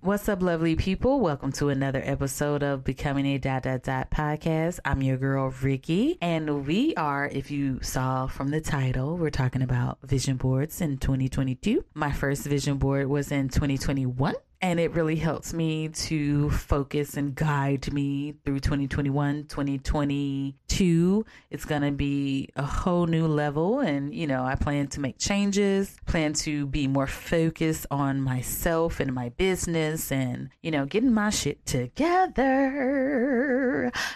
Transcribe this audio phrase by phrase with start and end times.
[0.00, 1.18] What's up, lovely people?
[1.18, 4.78] Welcome to another episode of Becoming a Dot Dot Dot podcast.
[4.84, 9.60] I'm your girl, Ricky, and we are, if you saw from the title, we're talking
[9.60, 11.84] about vision boards in 2022.
[11.94, 17.34] My first vision board was in 2021 and it really helps me to focus and
[17.34, 24.26] guide me through 2021 2022 it's going to be a whole new level and you
[24.26, 29.28] know i plan to make changes plan to be more focused on myself and my
[29.30, 32.70] business and you know getting my shit together.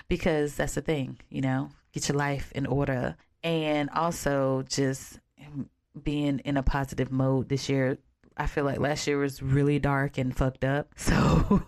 [0.08, 3.16] Because that's the thing you know get your life in order.
[3.44, 5.18] And also just
[6.00, 7.98] being in a positive mode this year
[8.42, 10.92] I feel like last year was really dark and fucked up.
[10.98, 11.62] So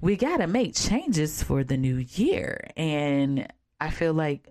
[0.00, 2.70] we got to make changes for the new year.
[2.76, 3.48] And
[3.80, 4.46] I feel like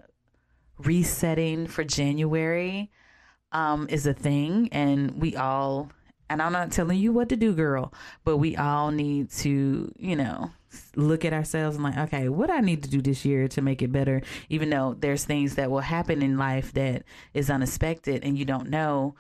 [0.77, 2.91] resetting for January
[3.54, 4.67] um, is a thing.
[4.73, 5.90] And we all,
[6.30, 7.93] and I'm not telling you what to do, girl,
[8.26, 10.52] but we all need to, you know,
[10.98, 13.81] look at ourselves and like, okay, what I need to do this year to make
[13.81, 18.37] it better, even though there's things that will happen in life that is unexpected and
[18.37, 19.15] you don't know.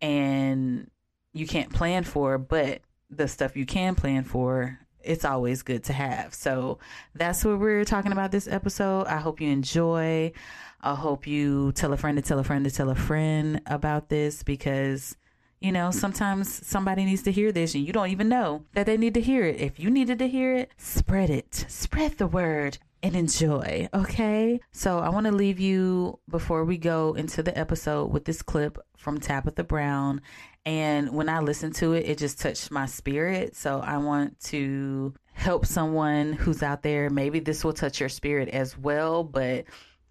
[0.00, 0.90] And
[1.34, 5.92] you can't plan for, but the stuff you can plan for, it's always good to
[5.92, 6.32] have.
[6.32, 6.78] So
[7.14, 9.06] that's what we're talking about this episode.
[9.06, 10.32] I hope you enjoy.
[10.80, 14.08] I hope you tell a friend to tell a friend to tell a friend about
[14.08, 15.16] this because
[15.60, 18.98] you know, sometimes somebody needs to hear this and you don't even know that they
[18.98, 19.58] need to hear it.
[19.58, 21.54] If you needed to hear it, spread it.
[21.68, 23.88] Spread the word and enjoy.
[23.94, 24.60] Okay.
[24.72, 28.78] So I want to leave you before we go into the episode with this clip
[28.96, 30.20] from Tabitha Brown
[30.66, 33.54] and when I listened to it, it just touched my spirit.
[33.54, 37.10] So I want to help someone who's out there.
[37.10, 39.64] Maybe this will touch your spirit as well, but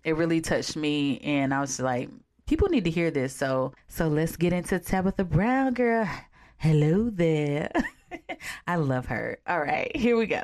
[0.04, 1.20] it really touched me.
[1.20, 2.10] And I was like,
[2.46, 3.36] people need to hear this.
[3.36, 6.08] So, so let's get into Tabitha Brown, girl.
[6.58, 7.72] Hello there.
[8.68, 9.40] I love her.
[9.48, 10.44] All right, here we go.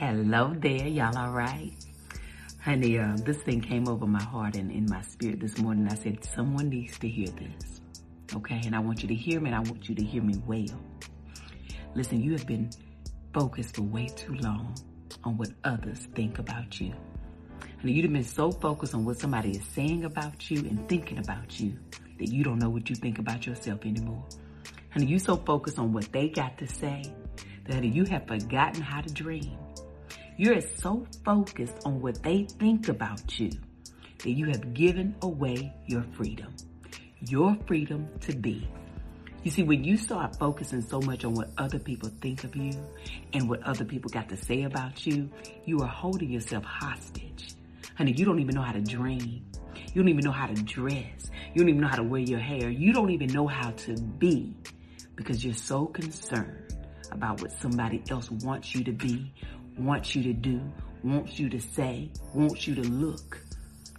[0.00, 1.72] Hello there, y'all all right?
[2.64, 5.86] Honey, uh, this thing came over my heart and in my spirit this morning.
[5.88, 7.82] I said, someone needs to hear this.
[8.34, 10.40] Okay, and I want you to hear me and I want you to hear me
[10.46, 10.80] well.
[11.94, 12.70] Listen, you have been
[13.34, 14.74] focused for way too long
[15.22, 16.94] on what others think about you.
[17.82, 21.60] And you've been so focused on what somebody is saying about you and thinking about
[21.60, 21.76] you
[22.18, 24.24] that you don't know what you think about yourself anymore.
[24.94, 27.02] And you so focused on what they got to say
[27.66, 29.59] that you have forgotten how to dream.
[30.36, 33.50] You're so focused on what they think about you
[34.18, 36.54] that you have given away your freedom.
[37.28, 38.68] Your freedom to be.
[39.42, 42.72] You see, when you start focusing so much on what other people think of you
[43.32, 45.30] and what other people got to say about you,
[45.64, 47.54] you are holding yourself hostage.
[47.96, 49.44] Honey, you don't even know how to dream.
[49.92, 51.30] You don't even know how to dress.
[51.54, 52.70] You don't even know how to wear your hair.
[52.70, 54.54] You don't even know how to be
[55.16, 56.76] because you're so concerned
[57.12, 59.32] about what somebody else wants you to be
[59.80, 60.60] wants you to do,
[61.02, 63.38] wants you to say, wants you to look,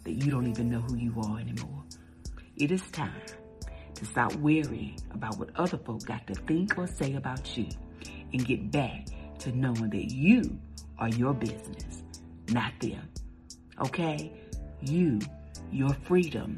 [0.03, 1.83] that you don't even know who you are anymore.
[2.57, 3.21] It is time
[3.95, 7.67] to stop worrying about what other folk got to think or say about you
[8.33, 9.07] and get back
[9.39, 10.59] to knowing that you
[10.99, 12.03] are your business,
[12.49, 13.07] not them.
[13.79, 14.31] Okay?
[14.81, 15.19] You,
[15.71, 16.55] your freedom,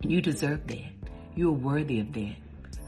[0.00, 0.92] you deserve that.
[1.34, 2.36] You're worthy of that.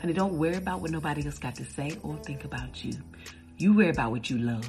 [0.01, 2.93] Honey, don't worry about what nobody else got to say or think about you.
[3.59, 4.69] You worry about what you love.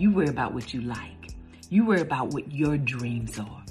[0.00, 1.28] You worry about what you like.
[1.68, 3.62] You worry about what your dreams are.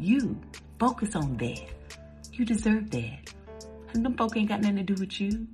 [0.00, 0.40] You
[0.78, 1.60] focus on that.
[2.32, 3.34] You deserve that.
[3.92, 5.46] And them folk ain't got nothing to do with you.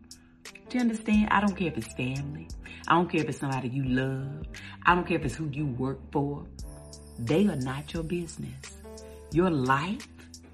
[0.44, 1.30] Do you understand?
[1.32, 2.46] I don't care if it's family.
[2.86, 4.46] I don't care if it's somebody you love.
[4.86, 6.46] I don't care if it's who you work for.
[7.18, 8.78] They are not your business.
[9.32, 10.06] Your life,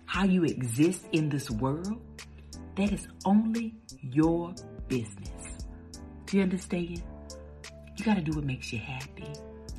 [0.06, 2.00] how you exist in this world,
[2.76, 4.54] that is only your
[4.88, 5.66] business.
[6.25, 7.03] Do you understand?
[7.98, 9.34] You got to do what makes you happy.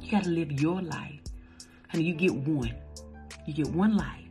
[0.08, 1.20] You got to live your life.
[1.90, 2.74] Honey, you get one.
[3.46, 4.24] You get one life.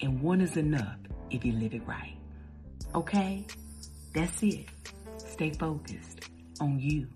[0.00, 0.96] And one is enough
[1.30, 2.16] if you live it right.
[2.94, 3.46] Okay?
[4.14, 4.70] That's it.
[5.18, 6.30] Stay focused
[6.62, 7.08] on you.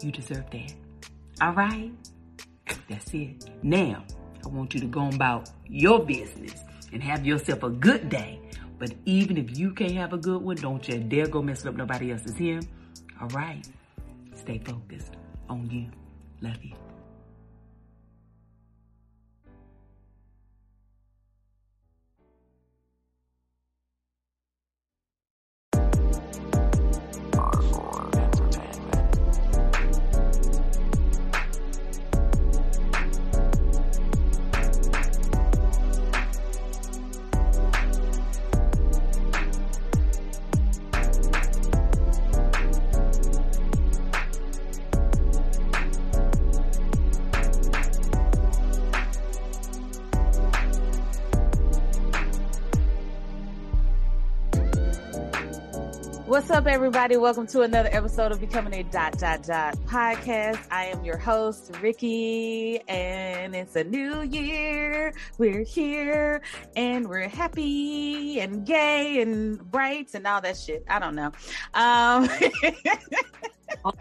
[0.00, 0.72] You deserve that.
[1.42, 1.92] All right?
[2.88, 3.50] That's it.
[3.62, 4.02] Now,
[4.42, 6.54] I want you to go about your business
[6.94, 8.40] and have yourself a good day.
[8.78, 11.74] But even if you can't have a good one, don't you dare go mess up
[11.74, 12.60] nobody else's here.
[13.20, 13.68] All right?
[14.34, 15.12] Stay focused
[15.50, 15.90] on you.
[16.40, 16.87] Love you.
[56.98, 57.16] Everybody?
[57.16, 60.66] Welcome to another episode of Becoming a Dot Dot Dot podcast.
[60.68, 65.14] I am your host, Ricky, and it's a new year.
[65.38, 66.42] We're here
[66.74, 70.84] and we're happy and gay and bright and all that shit.
[70.88, 71.30] I don't know.
[71.72, 72.28] Um,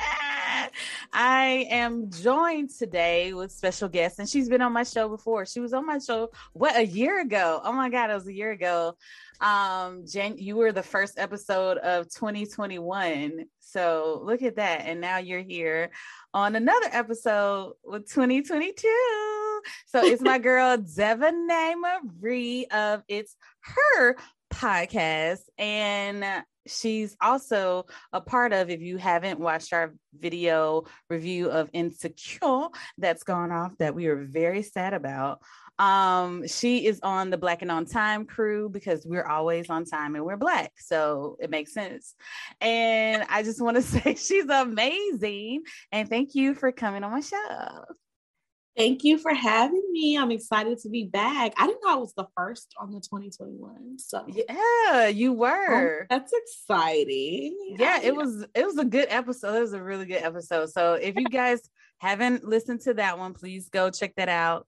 [1.14, 5.46] I am joined today with special guest, and she's been on my show before.
[5.46, 7.62] She was on my show what a year ago.
[7.64, 8.98] Oh my god, it was a year ago.
[9.42, 13.45] Um, Jen, you were the first episode of 2021.
[13.60, 14.81] So look at that.
[14.86, 15.92] And now you're here
[16.34, 19.62] on another episode with 2022.
[19.88, 21.75] So it's my girl Devonay
[22.22, 24.16] Marie of It's Her
[24.54, 25.42] podcast.
[25.57, 26.25] And
[26.68, 32.68] she's also a part of if you haven't watched our video review of insecure
[32.98, 35.42] that's gone off that we are very sad about
[35.79, 40.15] um she is on the black and on time crew because we're always on time
[40.15, 42.15] and we're black so it makes sense.
[42.62, 47.19] And i just want to say she's amazing and thank you for coming on my
[47.19, 47.83] show
[48.77, 50.19] Thank you for having me.
[50.19, 51.53] I'm excited to be back.
[51.57, 53.97] I didn't know I was the first on the 2021.
[53.97, 56.03] So yeah, you were.
[56.03, 57.57] Oh, that's exciting.
[57.79, 59.56] Yeah, it was it was a good episode.
[59.56, 60.69] It was a really good episode.
[60.69, 61.62] So if you guys
[61.97, 64.68] haven't listened to that one, please go check that out.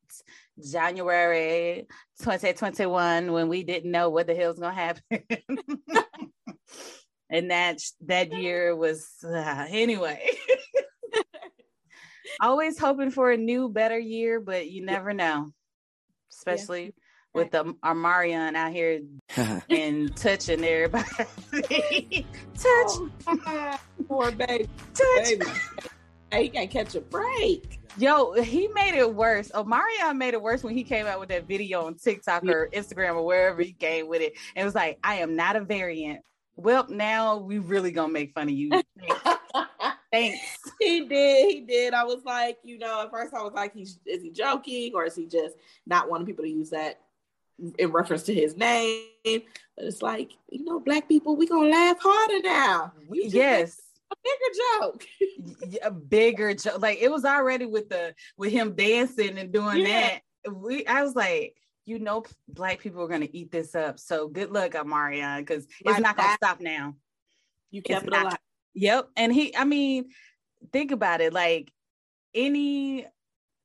[0.60, 1.86] January
[2.22, 5.04] 2021 when we didn't know what the hell's gonna happen.
[7.30, 10.32] and that that year was uh, anyway
[12.40, 15.52] always hoping for a new, better year, but you never know,
[16.32, 16.92] especially yeah.
[17.34, 19.02] with the Omarion out here
[19.70, 21.06] and touching everybody.
[22.54, 22.92] Touch.
[23.28, 24.70] Oh, poor baby.
[24.94, 25.24] Touch.
[25.24, 25.46] Baby.
[26.32, 27.80] Hey, he can't catch a break.
[27.98, 29.50] Yo, he made it worse.
[29.50, 33.16] Omarion made it worse when he came out with that video on TikTok or Instagram
[33.16, 34.34] or wherever he came with it.
[34.56, 36.22] And it was like, I am not a variant.
[36.56, 38.70] Well, now we really gonna make fun of you.
[40.12, 40.40] Thanks.
[40.80, 41.52] He did.
[41.52, 41.94] He did.
[41.94, 45.06] I was like, you know, at first I was like, he's is he joking or
[45.06, 47.02] is he just not wanting people to use that
[47.78, 49.04] in reference to his name?
[49.24, 52.94] But it's like, you know, black people, we gonna laugh harder now.
[53.12, 53.82] yes.
[54.12, 55.06] A bigger joke.
[55.84, 56.82] a bigger joke.
[56.82, 60.20] Like it was already with the with him dancing and doing yeah.
[60.46, 60.54] that.
[60.56, 64.00] We I was like, you know, black people are gonna eat this up.
[64.00, 66.96] So good luck, Omarion, because it's not gonna stop now.
[67.70, 68.38] You kept it's it alive.
[68.74, 69.10] Yep.
[69.16, 70.10] And he, I mean,
[70.72, 71.34] think about it.
[71.34, 71.72] Like
[72.34, 73.06] any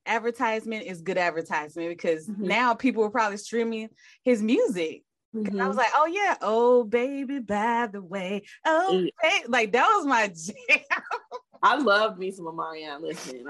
[0.07, 2.47] advertisement is good advertisement because mm-hmm.
[2.47, 3.89] now people are probably streaming
[4.23, 5.03] his music.
[5.35, 5.61] Mm-hmm.
[5.61, 9.11] I was like, oh yeah, oh baby, by the way, oh yeah.
[9.23, 9.45] baby.
[9.49, 10.81] like that was my jam.
[11.63, 13.47] I love me some Omarion listening.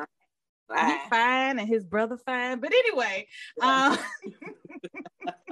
[0.74, 3.26] He's fine and his brother fine, but anyway,
[3.60, 3.98] um,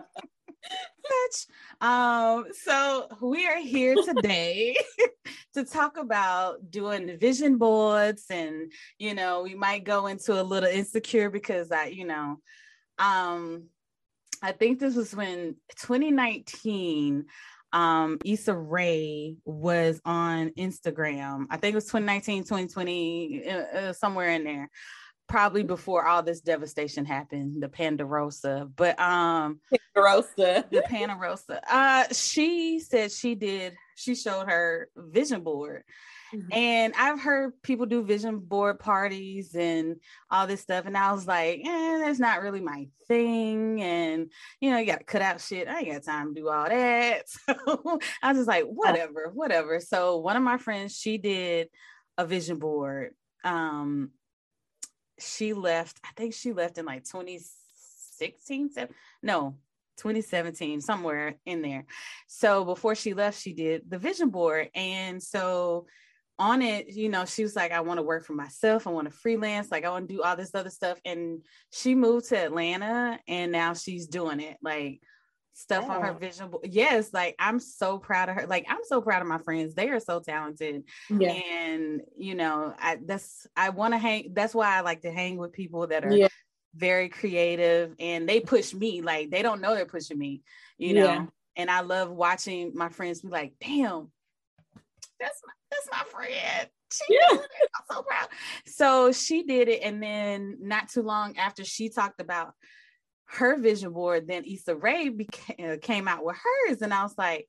[1.11, 1.47] Bitch.
[1.81, 4.77] Um, so we are here today
[5.55, 10.69] to talk about doing vision boards, and you know, we might go into a little
[10.69, 12.39] insecure because I, you know,
[12.99, 13.65] um,
[14.43, 17.27] I think this was when 2019
[17.75, 21.47] um Issa Rae was on Instagram.
[21.51, 24.71] I think it was 2019, 2020, uh, uh, somewhere in there
[25.33, 28.71] probably before all this devastation happened, the Pandarosa.
[28.77, 29.61] But um
[29.97, 30.69] Pandarosa.
[30.71, 31.59] the Pandarosa.
[31.67, 35.85] Uh she said she did, she showed her vision board.
[36.35, 36.53] Mm-hmm.
[36.53, 39.97] And I've heard people do vision board parties and
[40.31, 40.85] all this stuff.
[40.85, 43.83] And I was like, eh, that's not really my thing.
[43.83, 45.67] And, you know, you got to cut out shit.
[45.67, 47.23] I ain't got time to do all that.
[47.47, 49.81] So I was just like, whatever, whatever.
[49.81, 51.69] So one of my friends, she did
[52.19, 53.15] a vision board.
[53.45, 54.11] Um,
[55.19, 59.57] she left, I think she left in like 2016, seven, no,
[59.99, 61.85] 2017, somewhere in there.
[62.29, 64.71] So before she left, she did the vision board.
[64.75, 65.87] And so
[66.39, 68.87] on it, you know, she was like, I want to work for myself.
[68.87, 69.71] I want to freelance.
[69.71, 70.99] Like, I want to do all this other stuff.
[71.05, 74.57] And she moved to Atlanta and now she's doing it.
[74.63, 75.01] Like,
[75.55, 76.67] stuff on her vision board.
[76.71, 78.47] Yes, like I'm so proud of her.
[78.47, 79.75] Like I'm so proud of my friends.
[79.75, 80.85] They are so talented.
[81.11, 81.31] Yeah.
[81.31, 85.37] And you know, I that's I want to hang that's why I like to hang
[85.37, 86.29] with people that are yeah.
[86.75, 89.03] very creative and they push me.
[89.03, 90.43] Like they don't know they're pushing me,
[90.79, 91.05] you know.
[91.05, 91.27] Yeah.
[91.57, 94.11] And I love watching my friends be like, damn,
[95.21, 96.69] that's my that's my friend.
[96.93, 97.39] She yeah.
[97.39, 98.29] I'm so proud.
[98.67, 99.83] So she did it.
[99.83, 102.55] And then not too long after she talked about
[103.33, 106.83] her vision board, then Issa Rae became, uh, came out with hers.
[106.83, 107.49] And I was like,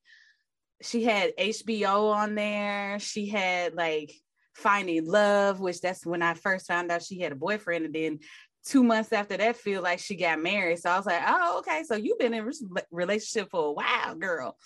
[0.81, 2.99] she had HBO on there.
[2.99, 4.13] She had like
[4.53, 7.85] Finding Love, which that's when I first found out she had a boyfriend.
[7.85, 8.19] And then
[8.65, 10.79] two months after that, feel like she got married.
[10.79, 11.83] So I was like, oh, okay.
[11.83, 14.57] So you've been in a relationship for a while, girl.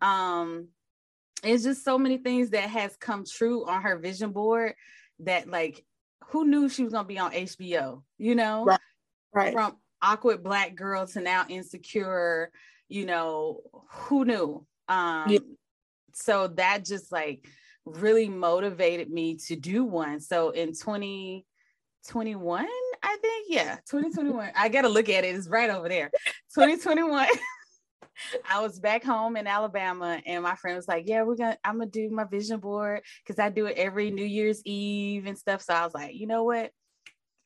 [0.00, 0.68] Um,
[1.42, 4.74] it's just so many things that has come true on her vision board
[5.20, 5.84] that like
[6.28, 8.64] who knew she was gonna be on HBO, you know?
[8.64, 8.80] Right.
[9.32, 9.52] Right.
[9.52, 12.50] From awkward black girl to now insecure,
[12.88, 14.66] you know, who knew?
[14.88, 15.38] Um Yeah.
[16.12, 17.48] so that just like
[17.84, 20.20] really motivated me to do one.
[20.20, 22.66] So in 2021,
[23.02, 24.52] I think, yeah, 2021.
[24.56, 26.10] I gotta look at it, it's right over there.
[26.54, 27.26] 2021.
[28.48, 31.58] I was back home in Alabama, and my friend was like, "Yeah, we're gonna.
[31.64, 35.36] I'm gonna do my vision board because I do it every New Year's Eve and
[35.36, 36.70] stuff." So I was like, "You know what?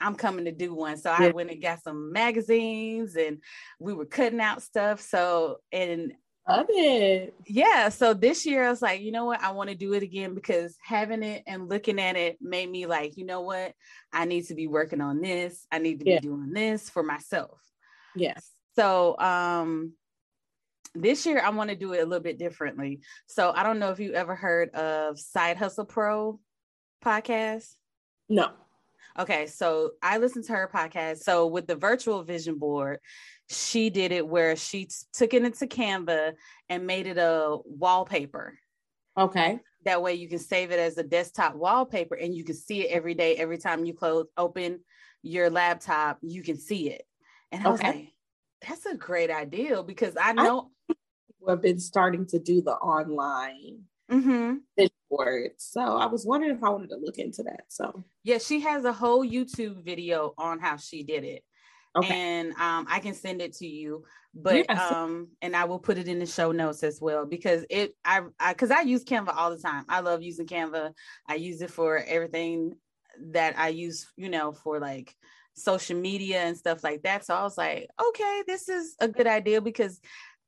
[0.01, 3.39] I'm coming to do one." So I went and got some magazines, and
[3.79, 5.01] we were cutting out stuff.
[5.01, 6.13] So and
[6.49, 7.35] Love it.
[7.47, 9.43] yeah, so this year I was like, you know what?
[9.43, 12.87] I want to do it again because having it and looking at it made me
[12.87, 13.75] like, you know what?
[14.15, 15.67] I need to be working on this.
[15.71, 16.21] I need to Yeah.
[16.21, 17.61] be doing this for myself.
[18.17, 18.51] Yes.
[18.77, 19.93] So um
[20.95, 23.01] this year I want to do it a little bit differently.
[23.27, 26.41] So I don't know if you ever heard of Side Hustle Pro
[27.05, 27.75] podcast.
[28.31, 28.53] No.
[29.19, 31.19] Okay, so I listened to her podcast.
[31.19, 33.01] So with the virtual vision board,
[33.51, 36.35] she did it where she t- took it into Canva
[36.69, 38.57] and made it a wallpaper.
[39.19, 39.59] Okay.
[39.85, 42.93] That way you can save it as a desktop wallpaper and you can see it
[42.93, 43.37] every day.
[43.37, 44.81] Every time you close open
[45.23, 47.03] your laptop, you can see it.
[47.51, 48.13] And I was like,
[48.67, 50.71] that's a great idea because I know
[51.29, 54.61] People have been starting to do the online Mhm.
[55.11, 55.65] Boards.
[55.71, 57.65] So I was wondering if I wanted to look into that.
[57.69, 61.43] So yeah, she has a whole YouTube video on how she did it.
[61.97, 62.15] okay.
[62.15, 64.05] and um, I can send it to you.
[64.35, 64.79] But Yes.
[64.79, 68.21] um, and I will put it in the show notes as well because it I
[68.39, 69.85] I because I use Canva all the time.
[69.89, 70.93] I love using Canva.
[71.27, 72.75] I use it for everything
[73.33, 75.15] that I use, you know, for like
[75.55, 77.25] social media and stuff like that.
[77.25, 80.01] So I was like, okay, this is a good idea because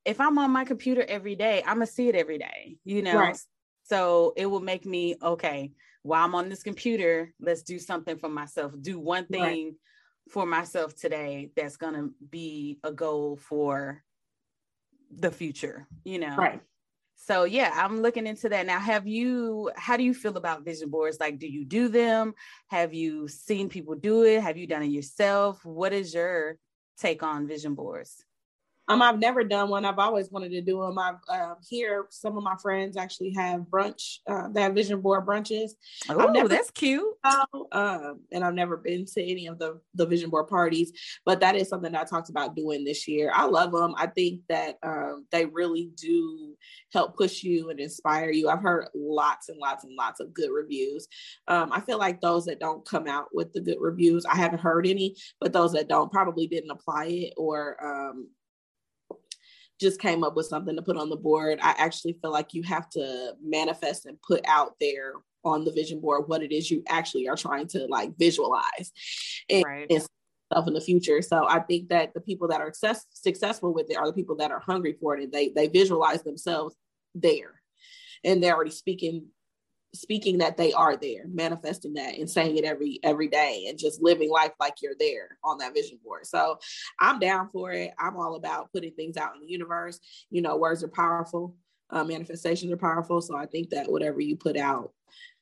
[0.04, 3.18] if I'm on my computer every day, I'm gonna see it every day, you know.
[3.18, 3.38] Right.
[3.90, 5.72] So it will make me okay.
[6.02, 8.72] While I'm on this computer, let's do something for myself.
[8.80, 9.74] Do one thing Right.
[10.28, 14.04] for myself today that's going to be a goal for
[15.10, 16.36] the future, you know?
[16.36, 16.60] right.
[17.16, 18.64] So, yeah, I'm looking into that.
[18.64, 21.18] Now, have you, how do you feel about vision boards?
[21.18, 22.34] Like, do you do them?
[22.68, 24.40] Have you seen people do it?
[24.40, 25.64] Have you done it yourself?
[25.64, 26.58] What is your
[26.96, 28.24] take on vision boards?
[28.90, 29.84] Um, I've never done one.
[29.84, 30.98] I've always wanted to do them.
[30.98, 34.16] I've um, here some of my friends actually have brunch.
[34.28, 35.70] Uh, they have vision board brunches.
[36.08, 37.04] Oh, never- that's cute.
[37.72, 40.92] Um, and I've never been to any of the the vision board parties,
[41.24, 43.30] but that is something that I talked about doing this year.
[43.32, 43.94] I love them.
[43.96, 46.56] I think that um, they really do
[46.92, 48.48] help push you and inspire you.
[48.48, 51.06] I've heard lots and lots and lots of good reviews.
[51.46, 54.58] Um, I feel like those that don't come out with the good reviews, I haven't
[54.60, 58.28] heard any, but those that don't probably didn't apply it or um,
[59.80, 61.58] just came up with something to put on the board.
[61.62, 66.00] I actually feel like you have to manifest and put out there on the vision
[66.00, 68.92] board what it is you actually are trying to like visualize
[69.48, 69.86] and, Right.
[69.88, 70.06] and
[70.52, 71.22] stuff in the future.
[71.22, 74.36] So I think that the people that are success, successful with it are the people
[74.36, 76.74] that are hungry for it and they they visualize themselves
[77.14, 77.62] there.
[78.22, 79.28] And they're already speaking
[79.92, 84.02] speaking that they are there, manifesting that and saying it every every day and just
[84.02, 86.26] living life like you're there on that vision board.
[86.26, 86.58] So
[87.00, 87.92] I'm down for it.
[87.98, 89.98] I'm all about putting things out in the universe.
[90.30, 91.56] You know, words are powerful,
[91.90, 93.20] uh, manifestations are powerful.
[93.20, 94.92] So I think that whatever you put out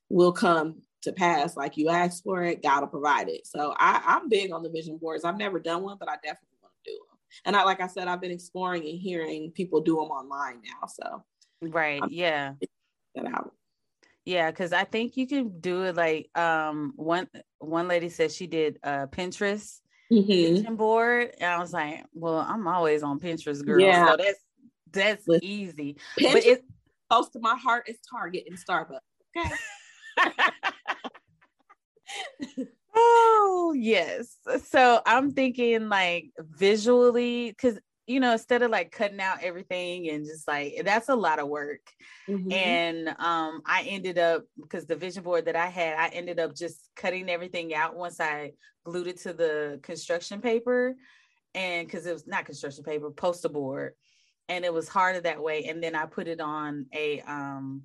[0.08, 2.62] will come to pass like you asked for it.
[2.62, 3.46] God will provide it.
[3.46, 5.24] So I, I'm big on the vision boards.
[5.24, 7.18] I've never done one, but I definitely want to do them.
[7.44, 10.86] And I, like I said, I've been exploring and hearing people do them online now.
[10.88, 11.22] So
[11.60, 12.00] Right.
[12.02, 12.54] I'm- Yeah.
[13.14, 13.52] that out.
[14.28, 17.28] Yeah, because I think you can do it like um one
[17.60, 19.80] one lady said she did uh Pinterest
[20.12, 20.76] Mhm.
[20.76, 21.30] board.
[21.40, 23.80] And I was like, well, I'm always on Pinterest, girl.
[23.80, 24.10] Yeah.
[24.10, 24.44] So that's
[24.92, 25.48] that's Listen.
[25.48, 25.96] easy.
[26.20, 26.62] Pinterest But it
[27.08, 28.98] close to my heart is Target and Starbucks.
[29.34, 29.50] Okay.
[32.94, 34.36] oh yes.
[34.66, 37.78] So I'm thinking like visually, because
[38.08, 41.48] you know, instead of like cutting out everything and just like that's a lot of
[41.48, 41.80] work.
[42.28, 42.52] Mhm.
[42.52, 46.54] and um i ended up because the vision board that i had i ended up
[46.54, 48.52] just cutting everything out once i
[48.84, 50.94] glued it to the construction paper
[51.54, 53.92] and because it was not construction paper poster board
[54.50, 55.64] and it was harder that way.
[55.64, 57.82] And then i put it on a um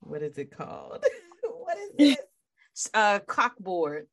[0.00, 1.04] what is it called?
[1.42, 1.90] What is
[2.74, 2.90] this?
[2.94, 4.06] Uh cock board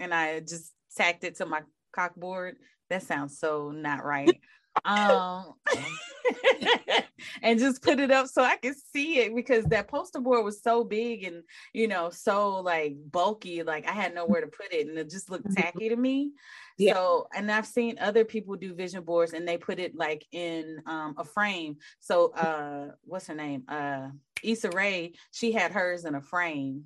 [0.00, 1.62] and i just tacked it to my
[1.94, 2.56] cock board
[2.90, 4.40] that sounds so not right
[4.84, 5.54] um
[7.42, 10.62] and just put it up so I could see it because that poster board was
[10.62, 11.42] so big and
[11.72, 15.30] you know so like bulky like I had nowhere to put it and it just
[15.30, 15.62] looked Mm-hmm.
[15.62, 16.32] tacky to me
[16.78, 16.94] Yeah.
[16.94, 20.82] so and I've seen other people do vision boards and they put it like in
[20.86, 24.08] um a frame so uh what's her name uh
[24.42, 26.84] Issa Rae she had hers in a frame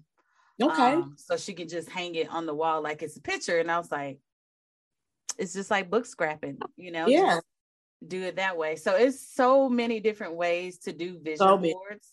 [0.61, 0.95] Okay.
[0.95, 3.59] um, so she could just hang it on the wall like it's a picture.
[3.59, 4.19] And I was like,
[5.39, 7.07] it's just like book scrapping, you know?
[7.07, 7.41] Yeah.
[8.09, 8.75] do it that way.
[8.77, 12.09] So it's so many different ways to do vision So boards.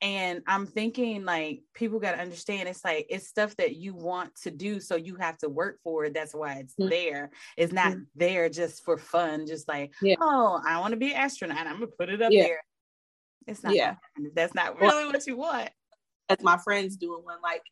[0.00, 4.32] And I'm thinking like people got to understand it's like it's stuff that you want
[4.42, 4.78] to do.
[4.78, 6.14] So you have to work for it.
[6.14, 6.88] That's why it's Mhm.
[6.90, 7.30] there.
[7.56, 8.06] It's not Mhm.
[8.14, 10.14] there just for fun, just like, Yeah.
[10.20, 11.66] oh, I want to be an astronaut.
[11.66, 12.44] I'm gonna put it up Yeah.
[12.44, 12.62] there.
[13.48, 13.96] It's not Yeah.
[14.34, 15.70] that's not really what you want.
[16.28, 17.62] As my friends doing one like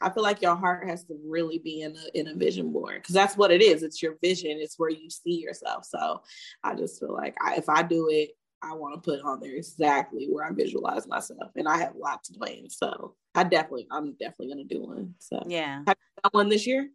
[0.00, 2.96] i feel like your heart has to really be in a in a vision board
[2.96, 6.22] because that's what it is it's your vision it's where you see yourself so
[6.62, 8.30] i just feel like I, if i do it
[8.62, 12.30] i want to put on there exactly where i visualize myself and i have lots
[12.30, 15.82] of plans so i definitely i'm definitely gonna do one so Yeah.
[15.86, 15.96] got
[16.32, 16.88] one this year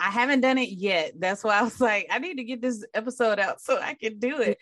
[0.00, 1.14] I haven't done it yet.
[1.18, 4.18] That's why I was like, I need to get this episode out so I can
[4.18, 4.58] do it.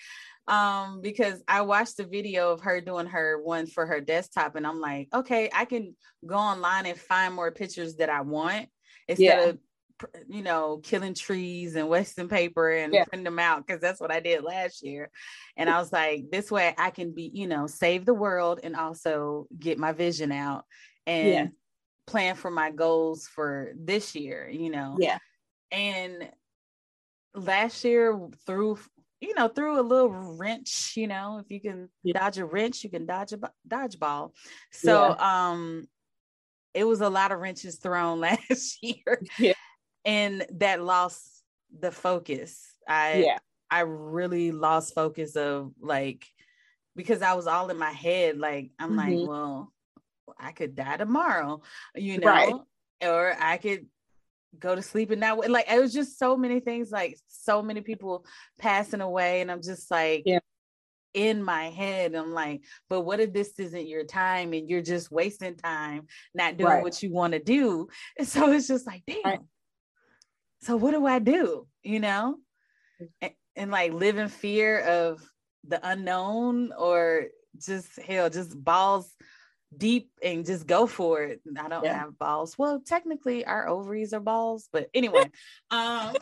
[0.49, 4.67] Um, because I watched the video of her doing her one for her desktop, and
[4.67, 8.69] I'm like, okay, I can go online and find more pictures that I want
[9.09, 9.49] instead Yeah.
[9.51, 9.59] of
[10.29, 13.05] you know killing trees and wasting paper and Yeah.
[13.05, 15.11] printing them out because that's what I did last year.
[15.57, 18.77] And I was like, this way I can be, you know, save the world and
[18.77, 20.65] also get my vision out
[21.07, 21.47] and Yeah.
[22.07, 25.19] plan for my goals for this year, you know yeah
[25.73, 26.31] and
[27.35, 28.79] last year through
[29.21, 32.19] you know through a little wrench you know if you can Yeah.
[32.19, 34.33] dodge a wrench you can dodge a dodgeball
[34.71, 35.87] so um
[36.75, 39.55] it was a lot of wrenches thrown last year Yeah.
[40.05, 41.43] and that lost
[41.79, 43.39] the focus i yeah
[43.71, 46.27] i really lost focus of like
[46.95, 49.27] because i was all in my head like i'm like Mhm.
[49.27, 49.73] well
[50.39, 51.61] i could die tomorrow
[51.95, 52.55] you know Right.
[53.03, 53.87] or i could
[54.61, 57.81] go to sleep and not like it was just so many things like so many
[57.81, 58.25] people
[58.59, 60.39] passing away and i'm just like Yeah.
[61.15, 65.11] in my head i'm like but what if this isn't your time and you're just
[65.11, 66.83] wasting time not doing Right.
[66.83, 67.89] what you want to do
[68.19, 69.41] and so it's just like damn Right.
[70.63, 72.37] so what do i do you know
[73.01, 73.07] mm-hmm.
[73.23, 75.21] and, and like live in fear of
[75.69, 77.27] the unknown or
[77.59, 79.11] just hell just balls
[79.79, 81.99] deep and just go for it i don't Yeah.
[81.99, 85.31] have balls well technically our ovaries are balls but anyway
[85.71, 86.15] um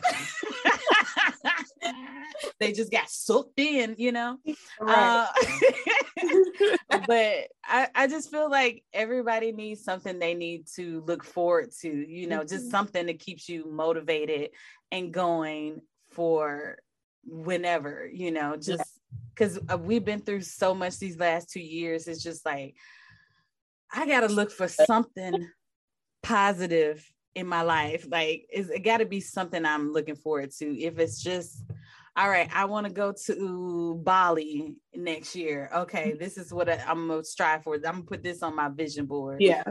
[2.59, 4.37] they just got soaked in you know
[4.79, 5.27] right uh,
[7.07, 11.89] but I, I just feel like everybody needs something they need to look forward to,
[11.89, 12.71] you know, just Mhm.
[12.71, 14.51] something that keeps you motivated
[14.91, 16.77] and going for
[17.25, 18.99] whenever, you know, just
[19.33, 22.07] because we've been through so much these last two years.
[22.07, 22.75] It's just like,
[23.95, 25.47] I got to look for something
[26.21, 28.05] positive in my life.
[28.09, 30.79] Like, it's, it got to be something I'm looking forward to.
[30.79, 31.63] If it's just,
[32.17, 35.69] all right, I want to go to Bali next year.
[35.73, 36.19] Okay, mm-hmm.
[36.19, 37.75] this is what I, I'm gonna strive for.
[37.75, 39.41] I'm gonna put this on my vision board.
[39.41, 39.63] yeah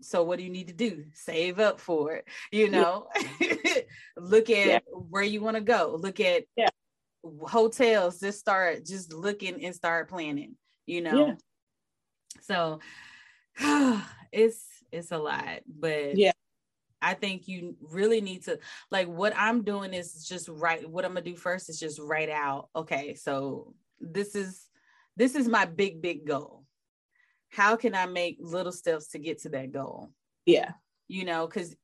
[0.00, 1.04] So what do you need to do?
[1.14, 2.24] Save up for it.
[2.50, 3.08] You know,
[4.16, 4.78] look at Yeah.
[4.90, 5.96] where you want to go.
[6.00, 6.70] Look at Yeah.
[7.46, 8.20] hotels.
[8.20, 10.56] Just start just looking and start planning.
[10.86, 11.26] You know.
[11.26, 11.34] Yeah.
[12.42, 12.80] So
[14.32, 16.32] it's it's a lot, but Yeah.
[17.02, 18.58] I think you really need to
[18.90, 22.30] like what I'm doing is just write what I'm gonna do first is just write
[22.30, 24.68] out, okay, so this is
[25.16, 26.64] this is my big, big goal.
[27.50, 30.10] How can I make little steps to get to that goal?
[30.46, 30.72] yeah
[31.08, 31.76] You know, because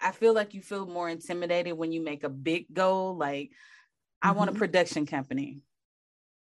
[0.00, 3.16] I feel like you feel more intimidated when you make a big goal.
[3.16, 3.52] Like,
[4.22, 4.58] I want a Mhm.
[4.58, 5.62] production company,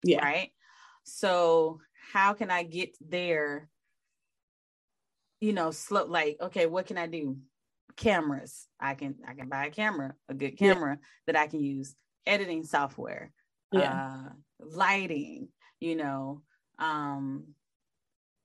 [0.04, 0.52] yeah right?
[1.04, 1.82] So
[2.14, 3.70] how can I get there?
[5.44, 7.36] You know, slow like, okay, what can I do?
[7.98, 8.66] Cameras.
[8.80, 10.74] I can I can buy a camera, a good Yeah.
[10.74, 11.94] camera that I can use,
[12.26, 13.30] editing software,
[13.74, 14.30] yeah uh
[14.62, 15.50] lighting,
[15.82, 16.44] you know,
[16.80, 17.48] um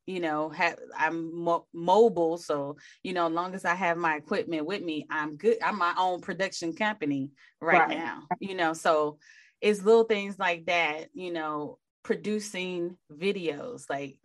[0.06, 4.16] you know, have I'm mo- mobile, so you know, as long as I have my
[4.16, 5.58] equipment with me, I'm good.
[5.62, 7.30] I'm my own production company
[7.60, 7.96] right, Right.
[7.96, 8.72] now, you know.
[8.72, 9.18] So
[9.60, 13.84] it's little things like that, you know, producing videos.
[13.88, 14.18] Like,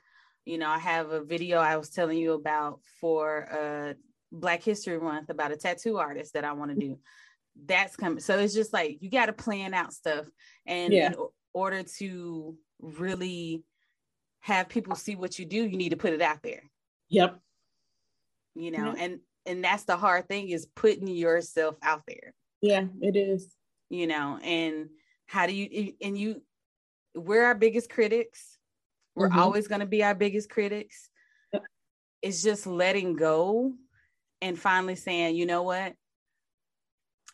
[0.45, 3.93] you know, I have a video I was telling you about for uh
[4.31, 6.99] Black History Month about a tattoo artist that I want to do.
[7.65, 8.19] That's coming.
[8.19, 10.25] So it's just like you got to plan out stuff,
[10.65, 11.07] and Yeah.
[11.11, 11.15] in
[11.53, 13.63] order to really
[14.39, 16.63] have people see what you do, you need to put it out there.
[17.09, 17.39] yep
[18.55, 22.33] You know, and and that's the hard thing is putting yourself out there.
[22.61, 23.55] yeah it is
[23.89, 24.89] You know, and
[25.27, 26.41] how do you and you
[27.15, 28.57] we're our biggest critics
[29.15, 29.39] we're mm-hmm.
[29.39, 31.09] always going to be our biggest critics.
[32.21, 33.73] It's just letting go
[34.41, 35.93] and finally saying you know what?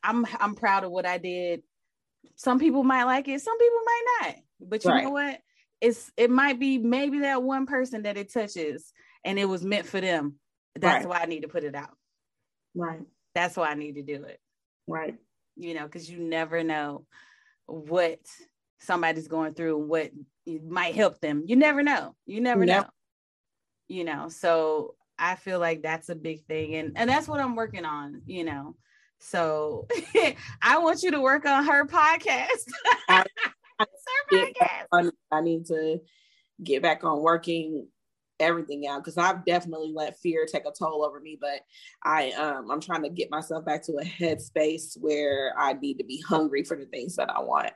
[0.03, 1.61] I'm i'm proud of what i did.
[2.35, 4.35] Some people might like it some people might not.
[4.61, 5.03] But you right.
[5.03, 5.39] know what?
[5.81, 8.91] It's it might be maybe that one person that it touches
[9.23, 10.35] and it was meant for them.
[10.75, 11.09] That's right.
[11.09, 11.95] why i need to put it out.
[12.75, 13.01] Right.
[13.35, 14.39] That's why i need to do it.
[14.87, 15.15] Right.
[15.55, 17.05] You know because you never know
[17.67, 18.19] what
[18.79, 20.11] somebody's going through what
[20.67, 21.43] might help them.
[21.45, 22.15] You never know.
[22.25, 22.85] You never know.
[23.87, 27.55] You know so i feel like that's a big thing and and that's what i'm
[27.55, 28.75] working on you know.
[29.19, 29.87] So
[30.61, 32.65] i want you to work on her podcast.
[33.09, 33.25] I,
[33.79, 33.85] her
[34.91, 35.11] podcast.
[35.31, 35.99] I need to
[36.63, 37.87] get back on working
[38.39, 41.37] everything out because I've definitely let fear take a toll over me.
[41.39, 41.61] But
[42.03, 46.05] I um I'm trying to get myself back to a headspace where I need to
[46.05, 47.71] be hungry for the things that I want.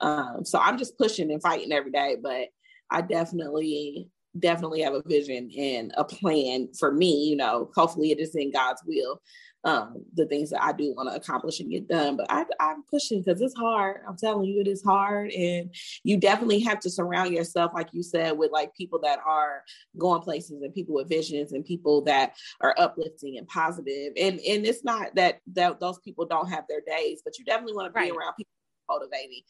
[0.00, 2.48] Um so I'm just pushing and fighting every day, but
[2.90, 8.20] I definitely definitely have a vision and a plan for me, you know, hopefully it
[8.20, 9.20] is in God's will
[9.66, 12.16] um, the things that I do want to accomplish and get done.
[12.16, 14.00] But I, I'm pushing because it's hard.
[14.08, 15.32] I'm telling you, it is hard.
[15.32, 19.64] And you definitely have to surround yourself, like you said, with like people that are
[19.98, 24.12] going places and people with visions and people that are uplifting and positive.
[24.16, 27.74] And and it's not that that those people don't have their days, but you definitely
[27.74, 28.16] want to be right.
[28.16, 28.52] around people
[28.88, 29.42] motivating.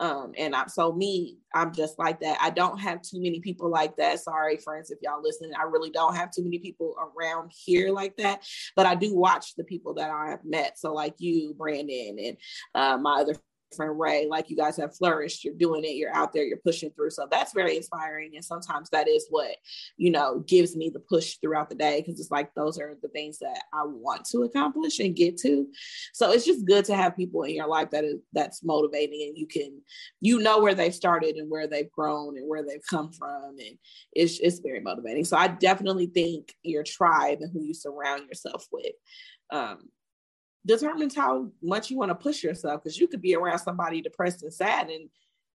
[0.00, 2.38] Um, and I'm so me, I'm just like that.
[2.40, 4.20] I don't have too many people like that.
[4.20, 8.16] Sorry, friends, if y'all listening, I really don't have too many people around here like
[8.16, 8.44] that.
[8.76, 10.78] But I do watch the people that I have met.
[10.78, 12.36] So like you, Brandon, and
[12.74, 13.34] uh, my other
[13.74, 16.90] friend Ray, like you guys have flourished, you're doing it, you're out there, you're pushing
[16.90, 17.10] through.
[17.10, 18.32] So that's very inspiring.
[18.34, 19.56] And sometimes that is what,
[19.96, 23.08] you know, gives me the push throughout the day because it's like those are the
[23.08, 25.66] things that I want to accomplish and get to.
[26.12, 29.38] So it's just good to have people in your life that is that's motivating and
[29.38, 29.80] you can,
[30.20, 33.56] you know where they've started and where they've grown and where they've come from.
[33.58, 33.78] And
[34.12, 35.24] it's it's very motivating.
[35.24, 38.92] So I definitely think your tribe and who you surround yourself with
[39.50, 39.88] um,
[40.66, 44.42] determines how much you want to push yourself because you could be around somebody depressed
[44.42, 45.08] and sad and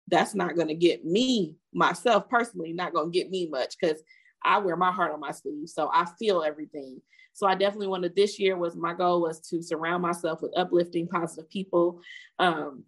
[0.07, 4.01] that's not going to get me myself personally not going to get me much because
[4.43, 7.01] i wear my heart on my sleeve so i feel everything
[7.33, 11.07] so i definitely wanted this year was my goal was to surround myself with uplifting
[11.07, 12.01] positive people
[12.39, 12.83] um,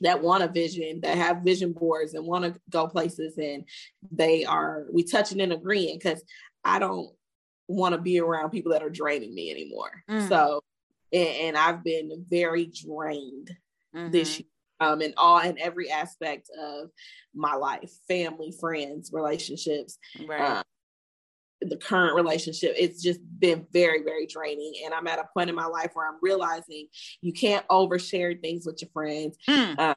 [0.00, 3.64] that want a vision that have vision boards and want to go places and
[4.12, 6.22] they are we touching and agreeing because
[6.64, 7.10] i don't
[7.66, 10.28] want to be around people that are draining me anymore mm.
[10.28, 10.62] so
[11.12, 13.50] and, and I've been very drained
[13.94, 14.10] mm-hmm.
[14.10, 14.48] this year
[14.80, 16.90] um, in all and every aspect of
[17.34, 20.58] my life family friends relationships right.
[20.58, 20.62] Um,
[21.60, 25.56] the current relationship it's just been very very draining and i'm at a point in
[25.56, 26.86] my life where i'm realizing
[27.20, 29.78] you can't overshare things with your friends mm.
[29.78, 29.94] uh,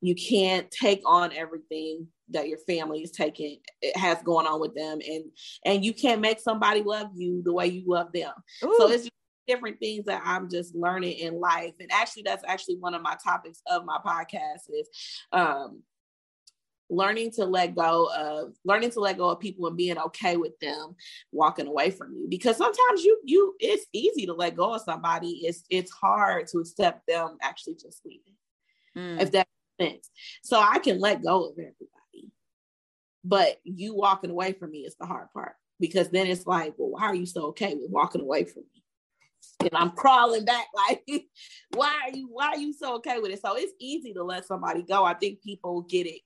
[0.00, 4.74] you can't take on everything that your family is taking it has going on with
[4.74, 5.24] them and
[5.64, 8.32] and you can't make somebody love you the way you love them
[8.64, 8.74] Ooh.
[8.78, 9.08] so it's
[9.48, 11.74] different things that I'm just learning in life.
[11.80, 14.88] And actually, that's actually one of my topics of my podcast is
[15.32, 15.82] um,
[16.90, 20.58] learning to let go of learning to let go of people and being okay with
[20.60, 20.94] them
[21.32, 25.42] walking away from you because sometimes you you it's easy to let go of somebody
[25.44, 28.34] it's it's hard to accept them actually just leaving
[28.96, 29.20] mm.
[29.20, 29.46] if that
[29.78, 30.10] makes sense
[30.42, 32.32] so i can let go of everybody
[33.24, 36.90] but you walking away from me is the hard part because then it's like well
[36.90, 38.82] why are you so okay with walking away from me
[39.60, 41.02] and I'm crawling back like,
[41.74, 43.40] why are you why are you so okay with it?
[43.40, 45.04] So it's easy to let somebody go.
[45.04, 46.20] I think people get it.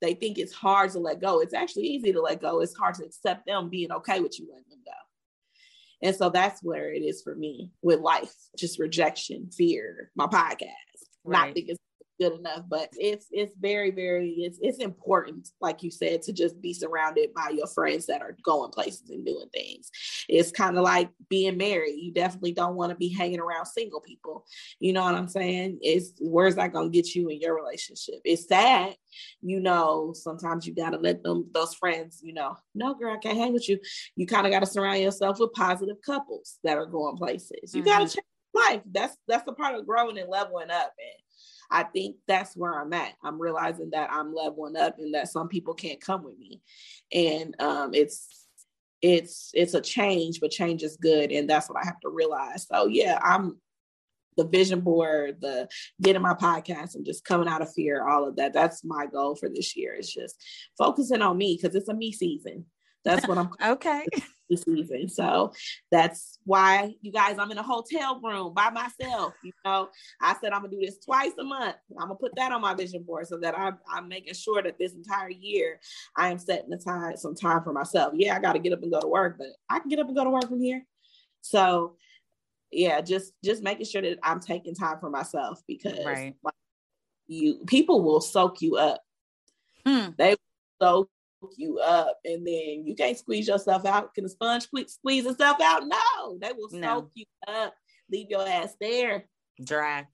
[0.00, 1.40] They think it's hard to let go.
[1.40, 2.60] It's actually easy to let go.
[2.60, 6.06] It's hard to accept them being okay with you letting them go.
[6.06, 10.68] And so that's where it is for me with life, just rejection, fear, my podcast,
[11.24, 11.46] right.
[11.46, 11.76] not thinking
[12.20, 16.60] good enough but it's it's very very it's it's important like you said to just
[16.60, 19.90] be surrounded by your friends that are going places and doing things.
[20.28, 21.96] It's kind of like being married.
[21.96, 24.44] You definitely don't want to be hanging around single people.
[24.80, 25.78] You know what i'm saying?
[25.82, 28.20] It's where's that going to get you in your relationship?
[28.24, 28.94] It's sad
[29.42, 33.18] you know sometimes you got to let them those friends you know no girl i
[33.18, 33.78] can't hang with you.
[34.16, 37.74] You kind of got to surround yourself with positive couples that are going places.
[37.74, 37.88] You mm-hmm.
[37.88, 38.82] got to change life.
[38.90, 41.24] That's that's the part of growing and leveling up and
[41.70, 43.12] I think that's where I'm at.
[43.22, 46.60] I'm realizing that I'm leveling up and that some people can't come with me.
[47.12, 48.46] And um, it's
[49.02, 51.30] it's it's a change, but change is good.
[51.30, 52.66] And that's what I have to realize.
[52.66, 53.58] So yeah, I'm
[54.36, 55.68] the vision board, the
[56.00, 58.52] getting my podcast and just coming out of fear, all of that.
[58.52, 59.94] That's my goal for this year.
[59.94, 60.42] It's just
[60.76, 62.66] focusing on me because it's a me season.
[63.04, 64.06] That's what I'm okay.
[64.48, 65.08] This season.
[65.08, 65.52] So
[65.90, 69.32] that's why you guys, I'm in a hotel room by myself.
[69.42, 69.88] You know,
[70.20, 71.76] I said I'm gonna do this twice a month.
[71.98, 74.78] I'm gonna put that on my vision board so that I'm, I'm making sure that
[74.78, 75.80] this entire year
[76.16, 78.12] I am setting aside some time for myself.
[78.16, 80.08] Yeah, I got to get up and go to work, but I can get up
[80.08, 80.84] and go to work from here.
[81.40, 81.96] So
[82.70, 86.34] yeah, just just making sure that I'm taking time for myself because right.
[87.26, 89.00] you people will soak you up.
[89.86, 90.08] Hmm.
[90.18, 90.36] They
[90.82, 91.08] soak
[91.56, 94.14] you up and then you can't squeeze yourself out.
[94.14, 95.86] Can the sponge squeeze itself out?
[95.86, 97.00] No, they will no.
[97.00, 97.74] soak you up,
[98.10, 99.24] leave your ass there.
[99.62, 100.06] Dry.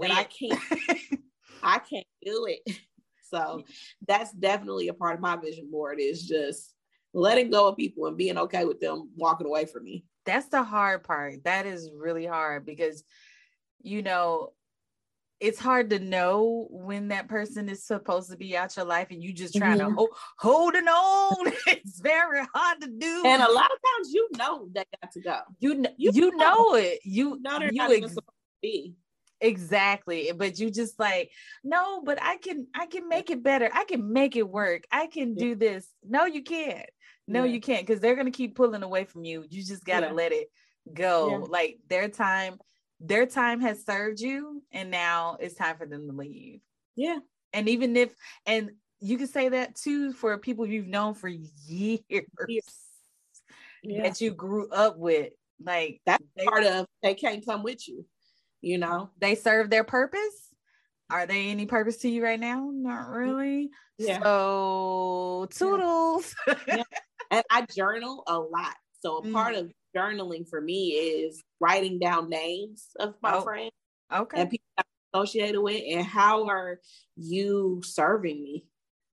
[0.00, 0.60] And I can't
[1.62, 2.76] I can't do it.
[3.32, 3.62] So
[4.06, 6.74] that's definitely a part of my vision board is just
[7.14, 10.04] letting go of people and being okay with them walking away from me.
[10.26, 11.42] That's the hard part.
[11.44, 13.02] That is really hard because
[13.80, 14.52] you know
[15.42, 19.20] it's hard to know when that person is supposed to be out your life and
[19.20, 19.88] you just trying mm-hmm.
[19.88, 21.52] to hold, holding on.
[21.66, 23.22] it's very hard to do.
[23.26, 25.40] And a lot of times you know they got to go.
[25.58, 26.54] You you, you know.
[26.54, 26.74] know.
[26.76, 27.00] it.
[27.02, 28.94] You know they're you not ex- supposed to be.
[29.40, 30.30] Exactly.
[30.32, 31.32] But you just like,
[31.64, 33.68] no, but I can I can make it better.
[33.74, 34.84] I can make it work.
[34.92, 35.88] I can do this.
[36.08, 36.88] No, you can't.
[37.26, 37.54] No, yeah.
[37.54, 39.44] you can't because they're gonna keep pulling away from you.
[39.50, 40.12] You just gotta yeah.
[40.12, 40.52] let it
[40.94, 41.30] go.
[41.30, 41.46] Yeah.
[41.48, 42.58] Like their time
[43.02, 46.60] their time has served you and now it's time for them to leave.
[46.94, 47.18] Yeah.
[47.52, 48.14] And even if
[48.46, 52.00] and you can say that too for people you've known for years
[53.82, 54.02] yeah.
[54.02, 55.32] that you grew up with.
[55.64, 58.06] Like that's they, part of they can't come with you,
[58.60, 59.10] you know.
[59.18, 60.48] They serve their purpose.
[61.10, 62.70] Are they any purpose to you right now?
[62.72, 63.70] Not really.
[63.98, 64.22] Yeah.
[64.22, 66.34] So toodles.
[66.66, 66.82] Yeah.
[67.30, 68.74] And I journal a lot.
[69.00, 69.60] So a part mm.
[69.60, 73.72] of journaling for me is writing down names of my oh, friends
[74.12, 76.80] okay and people I'm associated with and how are
[77.16, 78.64] you serving me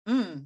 [0.08, 0.46] mm.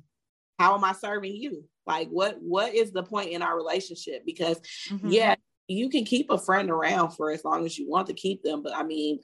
[0.60, 4.60] how am i serving you like what what is the point in our relationship because
[4.90, 5.10] mm-hmm.
[5.10, 5.36] yeah
[5.68, 8.62] you can keep a friend around for as long as you want to keep them
[8.62, 9.20] but i mean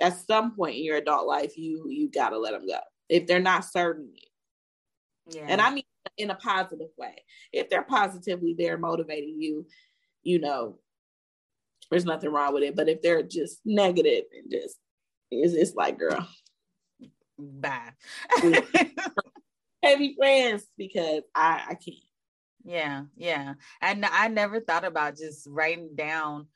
[0.00, 3.26] at some point in your adult life you you got to let them go if
[3.26, 5.46] they're not serving you yeah.
[5.48, 5.84] and i mean
[6.16, 9.66] in a positive way if they're positively there motivating you
[10.22, 10.78] you know,
[11.90, 12.76] there's nothing wrong with it.
[12.76, 14.76] But if they're just negative and just,
[15.30, 16.28] it's, it's like, girl,
[17.38, 17.92] bye.
[19.82, 21.96] heavy friends because I, I can't.
[22.64, 23.54] Yeah, yeah.
[23.80, 26.46] And I never thought about just writing down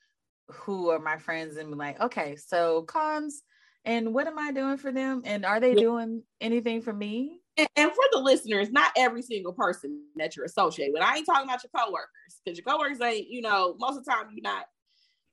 [0.48, 3.42] who are my friends and be like, okay, so cons
[3.85, 5.22] and what am I doing for them?
[5.24, 5.81] And are they yeah.
[5.81, 7.40] doing anything for me?
[7.57, 11.03] And, and, for the listeners, not every single person that you're associated with.
[11.03, 12.09] I ain't talking about your coworkers
[12.45, 14.67] because your coworkers ain't, you know, most of the time you're not.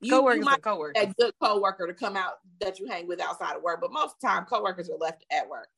[0.00, 1.02] You, coworkers you might coworkers.
[1.02, 4.14] A good coworker to come out that you hang with outside of work, but most
[4.14, 5.68] of the time coworkers are left at work.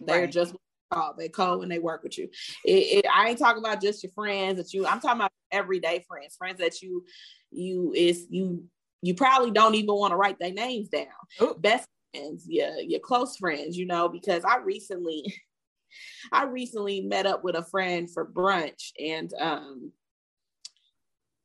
[0.00, 0.32] They're right.
[0.32, 0.54] just
[0.92, 1.14] call.
[1.16, 2.28] They call and they work with you.
[2.64, 4.86] It, it, I ain't talking about just your friends that you.
[4.86, 7.04] I'm talking about everyday friends, friends that you,
[7.50, 8.64] you is you.
[9.04, 11.06] You probably don't even want to write their names down.
[11.40, 11.56] Ooh.
[11.58, 15.34] Best friends, your your close friends, you know, because I recently
[16.32, 19.92] I recently met up with a friend for brunch and um,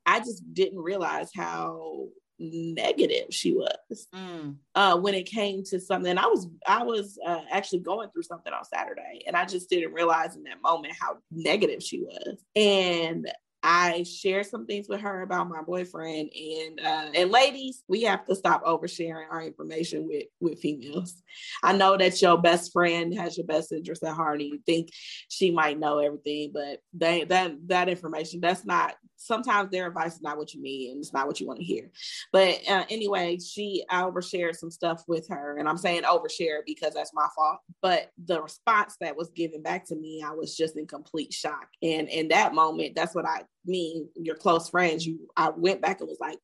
[0.05, 2.07] I just didn't realize how
[2.39, 4.55] negative she was mm.
[4.75, 6.17] uh, when it came to something.
[6.17, 9.93] I was I was uh, actually going through something on Saturday, and I just didn't
[9.93, 12.38] realize in that moment how negative she was.
[12.55, 13.29] And
[13.69, 18.23] I share some things with her about my boyfriend and uh, and ladies, we have
[18.27, 21.21] to stop oversharing our information with with females.
[21.62, 24.88] I know that your best friend has your best interest at heart, and you think
[25.27, 28.95] she might know everything, but they, that that information that's not.
[29.17, 31.65] Sometimes their advice is not what you need, and it's not what you want to
[31.65, 31.91] hear.
[32.32, 36.93] But uh, anyway, she I overshared some stuff with her, and I'm saying overshare because
[36.93, 37.60] that's my fault.
[37.82, 41.67] But the response that was given back to me, I was just in complete shock.
[41.82, 45.99] And in that moment, that's what I me, your close friends, you I went back
[45.99, 46.39] and was like,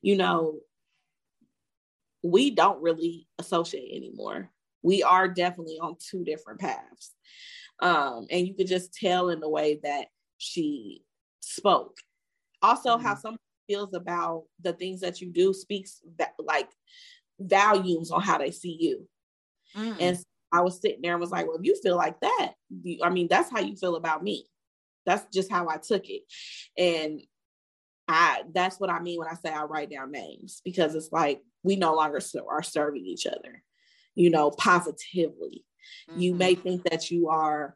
[0.00, 0.60] you know,
[2.22, 4.50] we don't really associate anymore.
[4.82, 7.12] We are definitely on two different paths.
[7.80, 10.06] Um, and you could just tell in the way that
[10.38, 11.02] she
[11.40, 11.96] spoke.
[12.62, 13.06] Also, mm-hmm.
[13.06, 16.68] how someone feels about the things that you do speaks that like
[17.40, 19.08] values on how they see you.
[19.76, 19.96] Mm.
[20.00, 20.18] And
[20.52, 22.52] I was sitting there and was like, well, if you feel like that,
[23.02, 24.46] I mean, that's how you feel about me.
[25.06, 26.22] That's just how I took it.
[26.76, 27.22] And
[28.08, 31.40] I that's what I mean when I say I write down names because it's like
[31.62, 33.62] we no longer are serving each other,
[34.14, 35.64] you know, positively.
[36.10, 36.20] Mm-hmm.
[36.20, 37.74] You may think that you are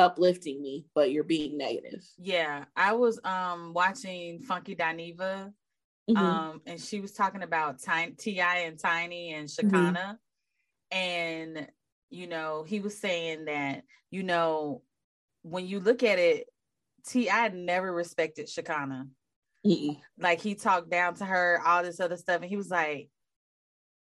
[0.00, 2.04] uplifting me, but you're being negative.
[2.18, 2.64] Yeah.
[2.74, 5.52] I was um watching Funky Dineva.
[6.10, 6.16] Mm-hmm.
[6.16, 8.56] Um, and she was talking about T.I.
[8.58, 10.18] and Tiny and Shekinah.
[10.92, 10.98] Mm-hmm.
[10.98, 11.68] And
[12.10, 14.82] you know, he was saying that, you know,
[15.42, 16.48] when you look at it,
[17.06, 17.48] T.I.
[17.48, 19.06] never respected Shekinah.
[19.64, 19.98] Mm-mm.
[20.18, 23.10] Like he talked down to her, all this other stuff, and he was like,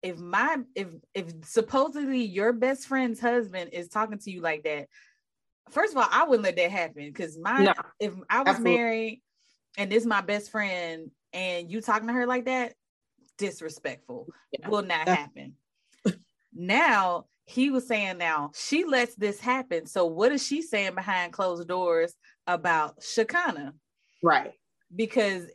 [0.02, 4.88] "If my if if supposedly your best friend's husband is talking to you like that,
[5.72, 8.78] first of all, I wouldn't let that happen because my no, if I was absolutely.
[8.78, 9.22] married
[9.78, 12.74] and this is my best friend and you talking to her like that,
[13.38, 14.70] disrespectful, yeah.
[14.70, 15.54] will not happen."
[16.54, 19.86] now he was saying now she lets this happen.
[19.86, 22.14] So what is she saying behind closed doors
[22.48, 23.74] about Shekinah?
[24.24, 24.54] Right
[24.94, 25.46] because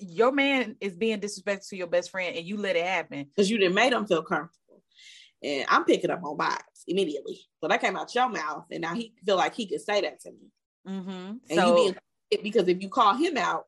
[0.00, 3.50] your man is being disrespectful to your best friend and you let it happen because
[3.50, 4.82] you didn't make him feel comfortable.
[5.42, 6.58] And I'm picking up on vibes
[6.88, 7.40] immediately.
[7.60, 10.20] So that came out your mouth, and now he feel like he could say that
[10.20, 10.50] to me.
[10.86, 11.10] Mm-hmm.
[11.50, 13.64] And so, you being because if you call him out,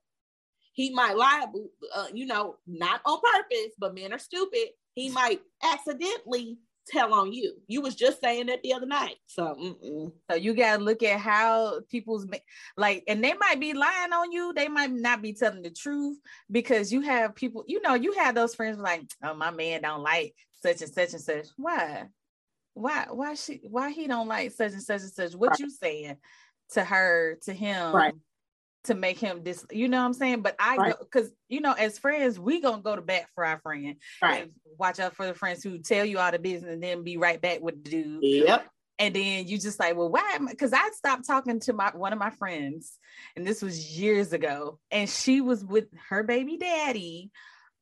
[0.72, 1.46] he might lie.
[1.94, 4.68] Uh, you know, not on purpose, but men are stupid.
[4.94, 7.54] He might accidentally tell on you.
[7.68, 9.16] You was just saying that the other night.
[9.26, 10.12] So, mm-mm.
[10.30, 12.26] so you got to look at how people's
[12.76, 14.52] like, and they might be lying on you.
[14.54, 16.18] They might not be telling the truth
[16.50, 17.64] because you have people.
[17.66, 21.12] You know, you have those friends like, oh, my man don't like such and such
[21.12, 21.46] and such.
[21.56, 22.06] Why?
[22.74, 23.06] Why?
[23.10, 23.60] Why she?
[23.62, 25.32] Why he don't like such and such and such?
[25.34, 25.60] What right.
[25.60, 26.16] you saying
[26.72, 27.38] to her?
[27.44, 27.94] To him?
[27.94, 28.14] Right
[28.84, 30.42] to make him dis you know what I'm saying?
[30.42, 30.94] But I right.
[30.98, 33.96] because you know, as friends, we gonna go to bat for our friend.
[34.22, 34.50] Right.
[34.78, 37.40] watch out for the friends who tell you all the business and then be right
[37.40, 38.22] back with the dude.
[38.22, 38.66] Yep.
[38.98, 40.38] And then you just like, well, why?
[40.46, 42.98] Because I stopped talking to my one of my friends,
[43.36, 47.30] and this was years ago, and she was with her baby daddy,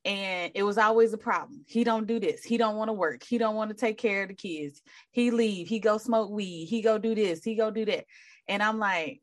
[0.09, 1.65] and it was always a problem.
[1.67, 2.43] He don't do this.
[2.43, 3.23] He don't want to work.
[3.23, 4.83] He don't want to take care of the kids.
[5.11, 5.69] He leave.
[5.69, 6.65] He go smoke weed.
[6.65, 7.45] He go do this.
[7.45, 8.07] He go do that.
[8.49, 9.21] And I'm like,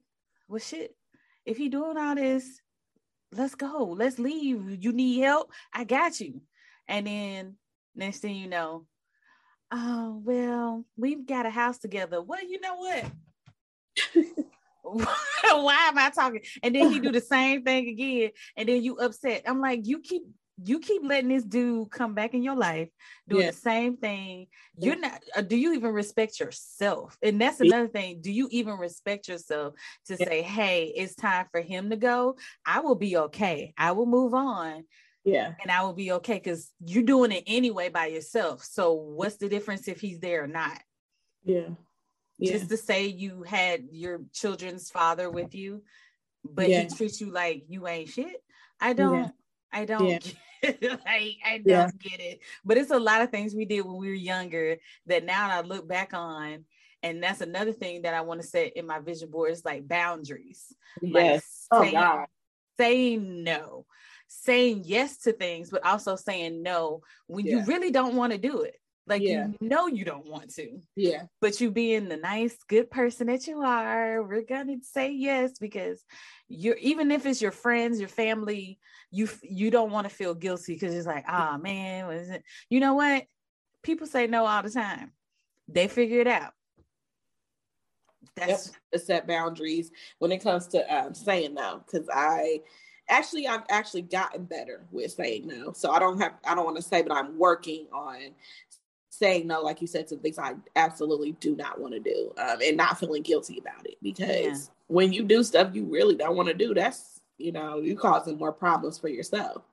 [0.47, 0.95] well, shit
[1.45, 2.61] if he doing all this,
[3.31, 3.95] let's go.
[3.97, 4.83] Let's leave.
[4.83, 5.51] You need help?
[5.71, 6.41] I got you.
[6.87, 7.55] And then
[7.95, 8.85] next thing you know,
[9.71, 12.21] oh well, we've got a house together.
[12.21, 13.05] Well, you know what?
[15.43, 16.41] Why am I talking?
[16.61, 19.43] And then he do the same thing again, and then you upset.
[19.47, 20.23] I'm like, you keep
[20.63, 22.89] you keep letting this dude come back in your life
[23.27, 23.51] doing yeah.
[23.51, 24.47] the same thing.
[24.77, 27.17] You're not uh, do you even respect yourself?
[27.21, 28.21] And that's another thing.
[28.21, 29.73] Do you even respect yourself
[30.07, 30.25] to yeah.
[30.25, 32.37] say hey it's time for him to go.
[32.65, 33.73] I will be okay.
[33.77, 34.85] I will move on
[35.23, 35.53] yeah.
[35.61, 38.63] and i will be okay because you're doing it anyway by yourself.
[38.63, 40.79] So what's the difference if he's there or not?
[41.43, 41.69] Yeah,
[42.39, 42.53] yeah.
[42.53, 45.83] just to say you had your children's father with you
[46.43, 48.43] but he treats you like you ain't shit
[48.79, 49.31] i don't
[49.75, 50.35] I don't
[50.81, 50.95] yeah.
[51.05, 51.89] I, I don't yeah.
[52.01, 52.39] get it.
[52.63, 55.61] But it's a lot of things we did when we were younger that now I
[55.61, 56.65] look back on.
[57.03, 59.87] And that's another thing that I want to set in my vision board is like
[59.87, 60.73] boundaries.
[61.01, 61.67] Yes.
[61.71, 62.27] Like saying, oh God.
[62.79, 63.85] Saying no.
[64.27, 67.57] Saying yes to things, but also saying no when yeah.
[67.57, 68.79] you really don't want to do it.
[69.07, 69.47] Like yeah.
[69.59, 70.79] you know you don't want to.
[70.95, 71.23] Yeah.
[71.39, 76.03] But you being the nice, good person that you are, we're gonna say yes because
[76.47, 78.79] you're even if it's your friends, your family,
[79.11, 82.29] you you don't want to feel guilty because it's like, ah oh, man, what is
[82.29, 82.43] it?
[82.69, 83.25] You know what?
[83.83, 85.11] People say no all the time.
[85.67, 86.53] They figure it out.
[88.35, 89.01] That's yep.
[89.01, 91.83] set boundaries when it comes to um, saying no.
[91.85, 92.61] Because I
[93.09, 95.71] actually I've actually gotten better with saying no.
[95.73, 98.31] So I don't have I don't want to say, but I'm working on
[99.17, 102.57] saying no, like you said, to things I absolutely do not want to do, um,
[102.63, 103.95] and not feeling guilty about it.
[104.01, 104.73] Because yeah.
[104.87, 108.37] when you do stuff you really don't want to do, that's you know you causing
[108.37, 109.63] more problems for yourself.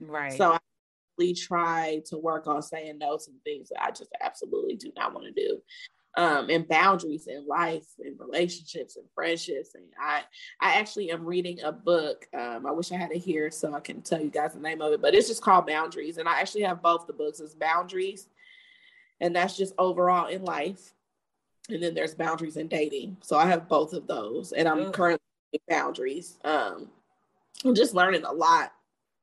[0.00, 0.32] Right.
[0.32, 0.58] So I
[1.18, 5.14] really try to work on saying no to things that I just absolutely do not
[5.14, 5.62] want to do.
[6.16, 9.76] Um, and boundaries in life and relationships and friendships.
[9.76, 10.22] And I,
[10.60, 12.26] I actually am reading a book.
[12.36, 14.82] Um, I wish I had it here so I can tell you guys the name
[14.82, 16.18] of it, but it's just called Boundaries.
[16.18, 17.38] And I actually have both the books.
[17.38, 18.26] It's Boundaries
[19.20, 20.94] and that's just overall in life.
[21.68, 23.18] And then there's boundaries in dating.
[23.20, 25.20] So I have both of those, and I'm currently
[25.68, 26.38] boundaries.
[26.44, 26.88] Um,
[27.64, 28.72] I'm just learning a lot,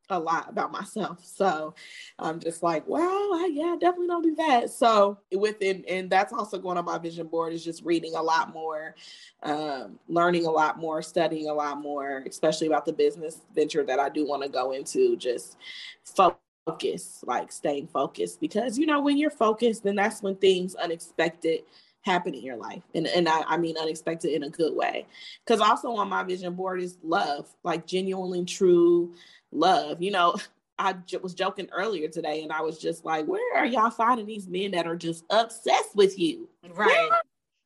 [0.09, 1.25] a lot about myself.
[1.25, 1.73] So
[2.19, 4.69] I'm just like, well, I, yeah, definitely don't do that.
[4.69, 8.53] So within, and that's also going on my vision board is just reading a lot
[8.53, 8.95] more,
[9.43, 13.99] um, learning a lot more, studying a lot more, especially about the business venture that
[13.99, 15.17] I do want to go into.
[15.17, 15.57] Just
[16.05, 20.75] focus focus, like staying focused, because you know when you're focused, then that's when things
[20.75, 21.61] unexpected
[22.01, 25.05] happen in your life, and and I, I mean unexpected in a good way.
[25.45, 29.13] Because also on my vision board is love, like genuinely true
[29.51, 30.01] love.
[30.01, 30.35] You know,
[30.79, 34.25] I j- was joking earlier today, and I was just like, where are y'all finding
[34.25, 36.49] these men that are just obsessed with you?
[36.69, 37.09] Right.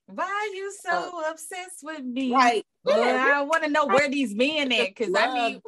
[0.08, 2.34] Why are you so uh, obsessed with me?
[2.34, 2.66] Right.
[2.84, 5.62] Well, I want to know where these men at because I mean,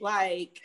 [0.00, 0.60] like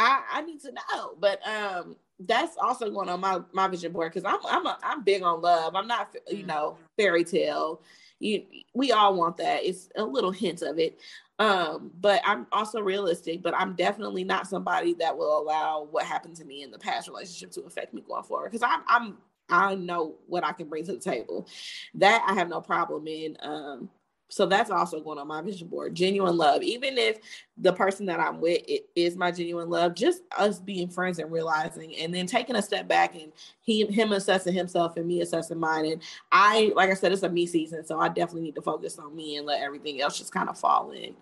[0.00, 1.14] I, I need to know.
[1.18, 5.04] But um that's also going on my my vision board because I'm I'm a, I'm
[5.04, 5.74] big on love.
[5.74, 7.82] I'm not you know fairy tale.
[8.18, 8.44] you
[8.74, 9.64] we all want that.
[9.64, 10.98] It's a little hint of it.
[11.38, 16.36] Um, but I'm also realistic, but I'm definitely not somebody that will allow what happened
[16.36, 18.50] to me in the past relationship to affect me going forward.
[18.50, 21.46] Because I'm I'm I know what I can bring to the table.
[21.94, 23.36] That I have no problem in.
[23.40, 23.90] Um,
[24.30, 25.94] so that's also going on my vision board.
[25.94, 27.18] Genuine love, even if
[27.58, 31.30] the person that I'm with it is my genuine love, just us being friends and
[31.30, 35.58] realizing, and then taking a step back and he him assessing himself and me assessing
[35.58, 35.84] mine.
[35.84, 38.98] And I, like I said, it's a me season, so I definitely need to focus
[38.98, 41.14] on me and let everything else just kind of fall in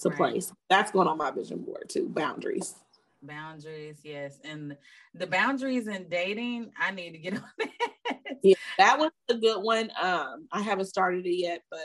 [0.00, 0.18] to right.
[0.18, 0.52] place.
[0.68, 2.08] That's going on my vision board too.
[2.08, 2.74] Boundaries.
[3.22, 4.76] Boundaries, yes, and
[5.14, 8.38] the boundaries in dating, I need to get on that.
[8.42, 9.90] Yeah, that was a good one.
[10.00, 11.80] Um, I haven't started it yet, but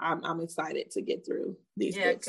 [0.00, 2.28] I'm I'm excited to get through these yeah, books.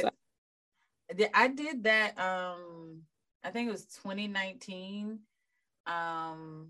[1.33, 2.19] I did that.
[2.19, 3.01] Um,
[3.43, 5.19] I think it was 2019.
[5.87, 6.67] Um,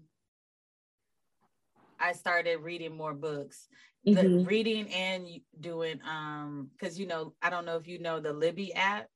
[1.99, 3.67] I started reading more books.
[4.07, 4.37] Mm-hmm.
[4.37, 5.27] The reading and
[5.59, 9.07] doing um because you know I don't know if you know the Libby app.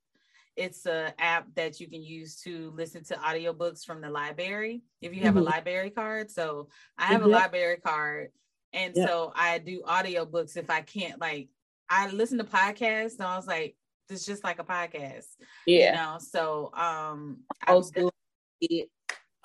[0.56, 5.16] It's a app that you can use to listen to audiobooks from the library if
[5.16, 5.48] you have mm-hmm.
[5.48, 6.30] a library card.
[6.30, 7.30] So I have mm-hmm.
[7.32, 8.30] a library card
[8.74, 9.06] and yeah.
[9.06, 11.50] so I do audiobooks if I can't like
[11.90, 13.76] I listen to podcasts and I was like,
[14.10, 15.26] it's just like a podcast.
[15.66, 15.92] Yeah.
[15.92, 18.12] You know, so um old school.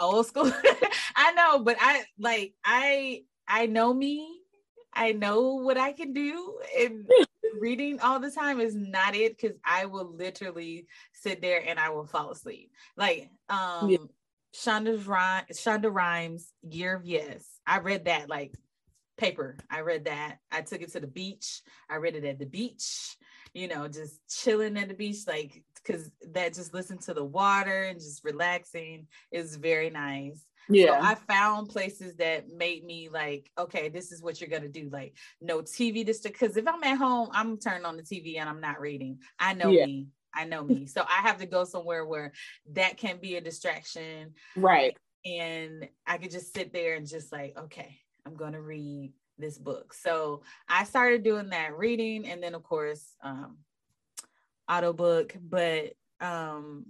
[0.01, 0.53] Old school.
[1.17, 4.41] I know, but I like I I know me.
[4.93, 6.59] I know what I can do.
[6.79, 7.09] And
[7.59, 11.91] reading all the time is not it because I will literally sit there and I
[11.91, 12.71] will fall asleep.
[12.97, 13.99] Like um yeah.
[14.55, 17.45] Shonda's rhyme Shonda Rhimes, Year of Yes.
[17.67, 18.55] I read that like
[19.19, 19.57] paper.
[19.71, 20.39] I read that.
[20.51, 21.61] I took it to the beach.
[21.91, 23.17] I read it at the beach,
[23.53, 27.83] you know, just chilling at the beach, like, because that just listen to the water
[27.85, 30.45] and just relaxing is very nice.
[30.69, 31.01] Yeah.
[31.01, 34.89] So I found places that made me like, okay, this is what you're gonna do.
[34.93, 38.49] Like, no TV this because if I'm at home, I'm turned on the TV and
[38.49, 39.19] I'm not reading.
[39.39, 39.87] I know yeah.
[39.87, 40.09] me.
[40.35, 40.87] I know me.
[40.87, 42.33] So I have to go somewhere where
[42.73, 44.35] that can be a distraction.
[44.57, 44.97] Right.
[45.25, 49.59] And I could just sit there and just like, okay, I'm going to read this
[49.59, 49.95] book.
[49.95, 53.59] So I started doing that reading and then of course um
[54.71, 56.87] audiobook, but um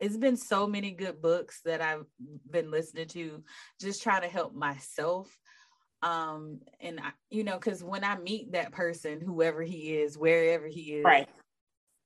[0.00, 2.04] it's been so many good books that I've
[2.50, 3.42] been listening to
[3.80, 5.36] just trying to help myself
[6.02, 10.66] um and I, you know cuz when I meet that person whoever he is wherever
[10.66, 11.28] he is right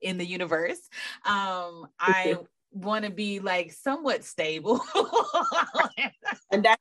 [0.00, 0.80] in the universe
[1.24, 2.38] um I
[2.70, 4.80] want to be like somewhat stable
[6.50, 6.80] and that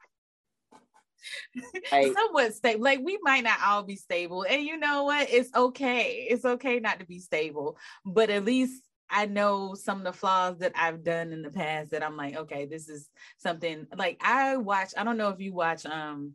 [1.92, 2.84] like, somewhat stable.
[2.84, 5.30] Like we might not all be stable, and you know what?
[5.30, 6.28] It's okay.
[6.30, 8.82] It's okay not to be stable, but at least
[9.12, 12.36] I know some of the flaws that I've done in the past that I'm like,
[12.36, 14.94] okay, this is something like I watch.
[14.98, 16.34] I don't know if you watch um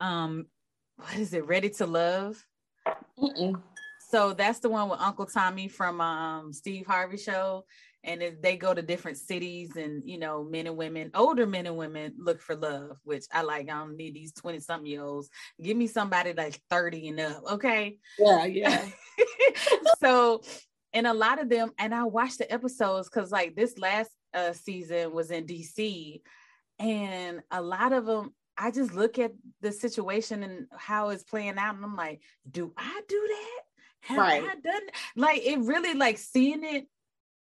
[0.00, 0.46] um
[0.96, 1.46] what is it?
[1.46, 2.42] Ready to Love.
[3.18, 3.60] Mm-mm.
[4.08, 7.64] So that's the one with Uncle Tommy from um Steve Harvey show
[8.06, 11.66] and if they go to different cities and you know men and women older men
[11.66, 15.02] and women look for love which i like i don't need these 20 something year
[15.02, 15.28] olds
[15.60, 18.84] give me somebody like 30 and up okay yeah yeah
[20.00, 20.40] so
[20.96, 24.52] and a lot of them and i watched the episodes because like this last uh,
[24.52, 26.20] season was in dc
[26.78, 31.58] and a lot of them i just look at the situation and how it's playing
[31.58, 32.20] out and i'm like
[32.50, 33.60] do i do that
[34.00, 34.42] have right.
[34.42, 34.82] I done
[35.16, 36.86] like it really like seeing it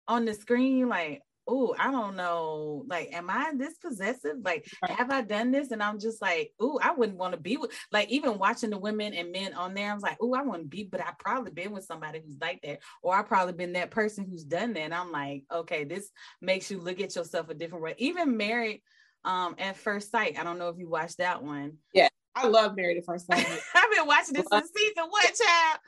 [0.08, 4.38] on the screen like oh i don't know like am i this possessive?
[4.44, 5.72] Like have i done this?
[5.72, 8.78] And i'm just like oh i wouldn't want to be with like even watching the
[8.78, 11.12] women and men on there i was like oh i want to be but i
[11.20, 14.74] probably been with somebody who's like that or i probably been that person who's done
[14.74, 16.10] that and i'm like okay this
[16.42, 17.96] makes you look at yourself a different way.
[17.98, 18.82] Even married
[19.26, 21.74] um at first sight i don't know if you watched that one.
[21.94, 23.46] Yeah i love married at first sight.
[23.76, 25.80] I've been watching this since season one child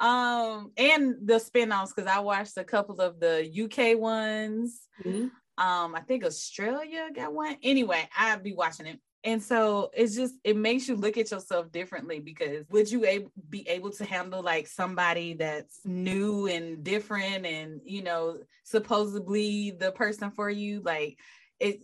[0.00, 4.80] um and the spin-offs because i watched a couple of the uk ones.
[5.04, 5.28] Mm-hmm.
[5.64, 7.56] um i think australia got one.
[7.62, 9.00] Anyway i'd be watching it.
[9.24, 13.30] And so it's just it makes you look at yourself differently because would you ab-
[13.48, 19.90] be able to handle like somebody that's new and different and you know supposedly the
[19.90, 20.80] person for you?
[20.80, 21.18] Like
[21.58, 21.80] it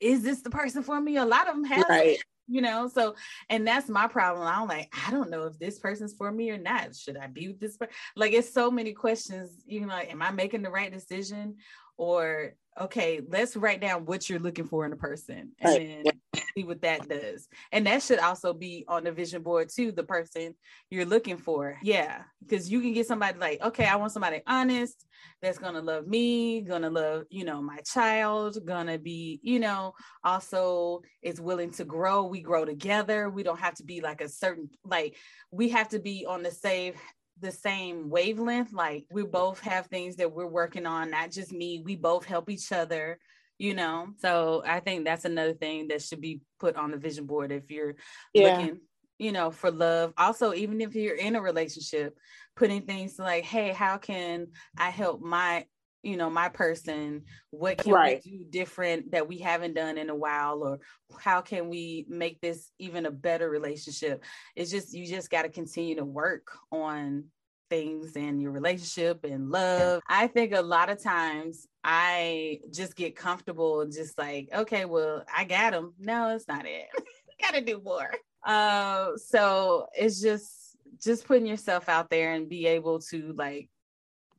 [0.00, 1.16] is this the person for me?
[1.16, 3.14] A lot of them have right you know so
[3.48, 6.58] and that's my problem i'm like i don't know if this person's for me or
[6.58, 10.20] not should i be with this person like it's so many questions you know am
[10.20, 11.56] i making the right decision
[11.96, 16.00] or okay let's write down what you're looking for in a person and right.
[16.04, 16.12] then
[16.54, 17.48] see what that does.
[17.72, 20.54] And that should also be on the vision board too, the person
[20.90, 21.78] you're looking for.
[21.82, 22.22] Yeah.
[22.42, 25.06] Because you can get somebody like, okay, I want somebody honest
[25.42, 31.02] that's gonna love me, gonna love, you know, my child, gonna be, you know, also
[31.22, 32.24] is willing to grow.
[32.24, 33.30] We grow together.
[33.30, 35.16] We don't have to be like a certain like
[35.50, 36.94] we have to be on the same
[37.40, 38.72] the same wavelength.
[38.72, 41.82] Like we both have things that we're working on, not just me.
[41.84, 43.18] We both help each other
[43.58, 47.24] you know so i think that's another thing that should be put on the vision
[47.24, 47.94] board if you're
[48.32, 48.58] yeah.
[48.58, 48.80] looking
[49.18, 52.16] you know for love also even if you're in a relationship
[52.56, 55.64] putting things like hey how can i help my
[56.04, 58.22] you know my person what can right.
[58.24, 60.78] we do different that we haven't done in a while or
[61.18, 64.22] how can we make this even a better relationship
[64.54, 67.24] it's just you just got to continue to work on
[67.70, 70.00] things and your relationship and love.
[70.08, 75.24] I think a lot of times I just get comfortable and just like, okay, well,
[75.34, 75.94] I got him.
[75.98, 76.86] No, it's not it.
[77.42, 78.10] Gotta do more.
[78.44, 83.68] Uh, so it's just just putting yourself out there and be able to like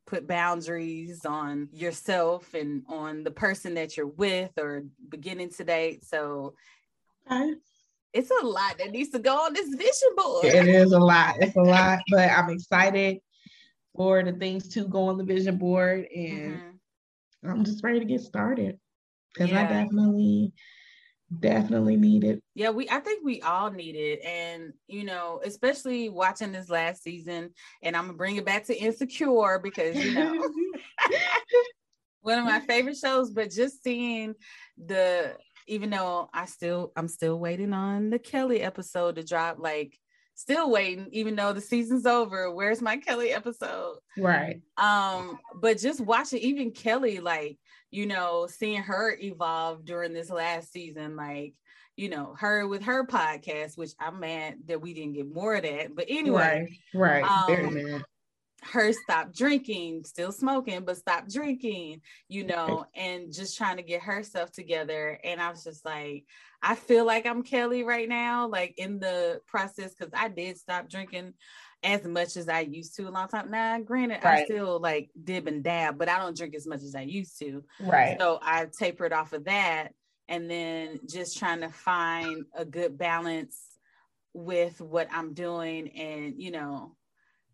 [0.06, 6.04] put boundaries on yourself and on the person that you're with or beginning to date.
[6.04, 6.54] So
[7.30, 7.54] okay.
[8.12, 10.44] it's a lot that needs to go on this vision board.
[10.44, 11.36] It is a lot.
[11.40, 13.18] It's a lot, but I'm excited
[13.96, 17.50] for the things to go on the vision board and mm-hmm.
[17.50, 18.78] I'm just ready to get started
[19.32, 19.64] because yeah.
[19.64, 20.52] I definitely
[21.40, 22.42] definitely need it.
[22.54, 24.24] Yeah, we I think we all need it.
[24.24, 27.50] And you know, especially watching this last season,
[27.82, 30.48] and I'm gonna bring it back to Insecure because you know
[32.22, 34.34] one of my favorite shows, but just seeing
[34.76, 39.98] the even though I still I'm still waiting on the Kelly episode to drop, like
[40.36, 42.52] still waiting, even though the season's over.
[42.52, 43.96] Where's my Kelly episode?
[44.16, 44.60] Right.
[44.76, 47.58] Um, but just watching even Kelly, like,
[47.90, 51.54] you know, seeing her evolve during this last season, like,
[51.96, 55.62] you know, her with her podcast, which I'm mad that we didn't get more of
[55.62, 55.94] that.
[55.94, 57.24] But anyway, right, right.
[57.24, 58.04] Um, Very mad
[58.62, 64.02] her stop drinking, still smoking, but stop drinking, you know, and just trying to get
[64.02, 65.18] herself together.
[65.22, 66.24] And I was just like,
[66.62, 70.88] I feel like I'm Kelly right now, like in the process, because I did stop
[70.88, 71.34] drinking
[71.86, 73.50] as much as I used to a long time.
[73.50, 74.40] Now, granted, right.
[74.40, 77.38] I still like dib and dab, but I don't drink as much as I used
[77.38, 77.62] to.
[77.80, 78.16] Right.
[78.18, 79.94] So I tapered off of that
[80.28, 83.56] and then just trying to find a good balance
[84.34, 86.96] with what I'm doing and, you know,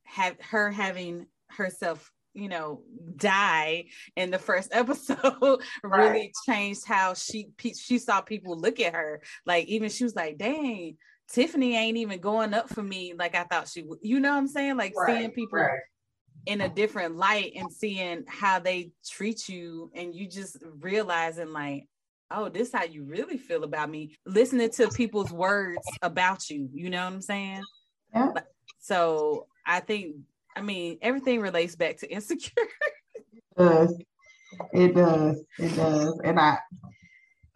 [0.04, 2.80] have her having herself you know
[3.16, 3.84] die
[4.16, 6.32] in the first episode really right.
[6.46, 10.96] changed how she she saw people look at her like even she was like dang
[11.32, 14.38] tiffany ain't even going up for me like i thought she would you know what
[14.38, 15.18] i'm saying like right.
[15.18, 15.80] seeing people right.
[16.46, 21.86] in a different light and seeing how they treat you and you just realizing like
[22.30, 26.90] oh this how you really feel about me listening to people's words about you you
[26.90, 27.62] know what i'm saying
[28.14, 28.32] yeah.
[28.78, 30.16] so I think,
[30.56, 32.52] I mean, everything relates back to insecure.
[33.34, 33.98] it does.
[34.72, 35.42] It does.
[35.58, 36.20] It does.
[36.24, 36.58] And I,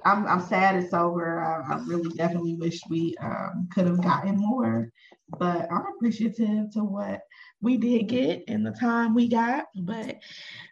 [0.07, 1.43] I'm, I'm sad it's over.
[1.43, 4.93] I, I really definitely wish we um, could have gotten more,
[5.39, 7.23] but I'm appreciative to what
[7.61, 9.65] we did get and the time we got.
[9.75, 10.19] But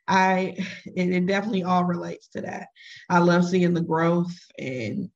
[0.07, 0.55] I,
[0.87, 2.69] it, it definitely all relates to that.
[3.11, 5.11] I love seeing the growth and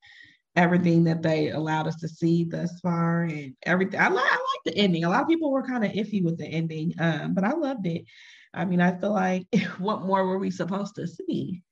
[0.56, 4.00] everything that they allowed us to see thus far and everything.
[4.00, 5.04] I, li- I like the ending.
[5.04, 7.86] A lot of people were kind of iffy with the ending, um, but I loved
[7.86, 8.04] it.
[8.52, 9.46] I mean, I feel like
[9.78, 11.62] what more were we supposed to see?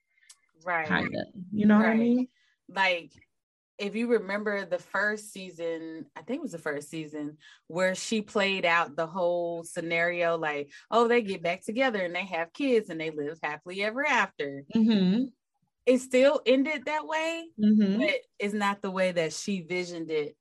[0.65, 0.87] Right.
[0.87, 1.27] Kind of.
[1.53, 1.87] You know right.
[1.87, 2.29] what I mean?
[2.69, 3.13] Like,
[3.79, 7.37] if you remember the first season, I think it was the first season
[7.67, 12.25] where she played out the whole scenario like, oh, they get back together and they
[12.25, 14.65] have kids and they live happily ever after.
[14.75, 15.25] Mm-hmm
[15.87, 18.01] it still ended that way, mm-hmm.
[18.01, 20.37] but it's not the way that she visioned it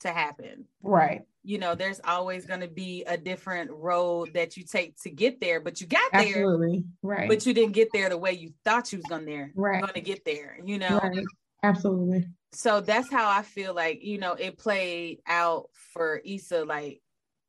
[0.00, 0.64] to happen.
[0.82, 1.22] Right.
[1.46, 5.40] You know, there's always going to be a different road that you take to get
[5.40, 6.22] there, but you got there.
[6.22, 6.84] Absolutely.
[7.02, 7.28] Right.
[7.28, 9.52] But you didn't get there the way you thought you was going there.
[9.54, 9.82] Right.
[9.82, 10.98] Going to get there, you know?
[11.02, 11.24] Right.
[11.62, 12.28] Absolutely.
[12.52, 17.02] So that's how I feel like, you know, it played out for Issa like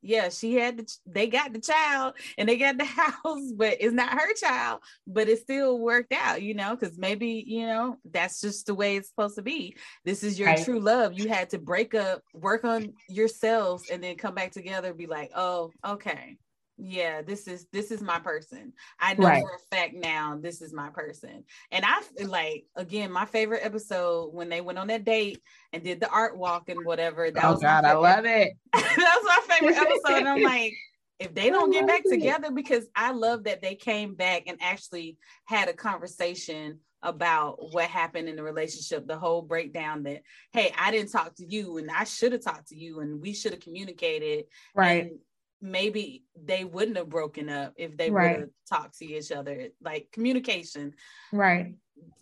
[0.06, 3.92] yeah, she had the, they got the child and they got the house, but it's
[3.92, 8.40] not her child, but it still worked out, you know, because maybe, you know, that's
[8.40, 9.76] just the way it's supposed to be.
[10.04, 10.64] This is your right.
[10.64, 11.18] true love.
[11.18, 15.32] You had to break up, work on yourselves, and then come back together, be like,
[15.34, 16.38] oh, okay
[16.78, 19.42] yeah this is this is my person i know right.
[19.42, 24.32] for a fact now this is my person and i like again my favorite episode
[24.34, 25.40] when they went on that date
[25.72, 29.20] and did the art walk and whatever that oh was god i love it that
[29.22, 30.74] was my favorite episode and i'm like
[31.18, 32.10] if they don't get back it.
[32.10, 35.16] together because i love that they came back and actually
[35.46, 40.22] had a conversation about what happened in the relationship, the whole breakdown that,
[40.52, 43.32] hey, I didn't talk to you and I should have talked to you and we
[43.32, 44.46] should have communicated.
[44.74, 45.04] Right.
[45.04, 45.18] And
[45.60, 48.32] maybe they wouldn't have broken up if they Right.
[48.32, 49.68] would have talked to each other.
[49.82, 50.94] Like communication,
[51.32, 51.76] Right.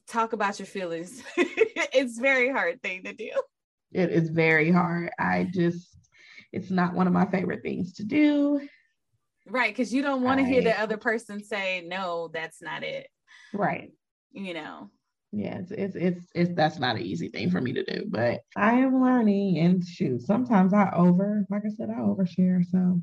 [0.06, 1.22] talk about your feelings.
[1.36, 3.30] it's very hard thing to do.
[3.92, 5.10] It is very hard.
[5.18, 5.96] I just,
[6.52, 8.60] it's not one of my favorite things to do.
[9.46, 9.70] Right.
[9.74, 13.08] Because you don't want to hear the other person say, no, that's not it.
[13.52, 13.92] Right.
[14.32, 14.90] You know,
[15.32, 18.40] Yeah, it's, it's it's it's that's not an easy thing for me to do, but
[18.56, 20.22] I am learning and shoot.
[20.22, 22.64] Sometimes I over, like I said, I overshare.
[22.64, 23.00] So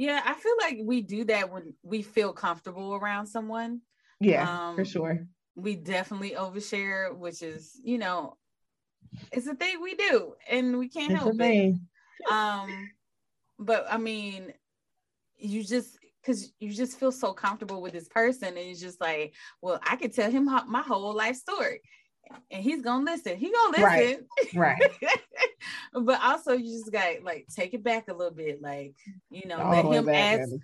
[0.00, 3.82] yeah, I feel like we do that when we feel comfortable around someone.
[4.18, 5.26] yeah, for Um, sure.
[5.56, 8.38] We definitely overshare, which is, you know,
[9.30, 11.74] it's a thing we do and we can't It's help it.
[12.30, 12.90] um
[13.58, 14.52] but i mean
[15.36, 19.34] you just because you just feel so comfortable with this person and it's just like
[19.60, 21.80] well i could tell him my whole life story
[22.50, 24.78] and he's gonna listen he gonna listen Right.
[24.78, 25.12] right.
[25.92, 28.94] but also you just got like take it back a little bit like
[29.30, 30.62] you know All let him back, ask baby.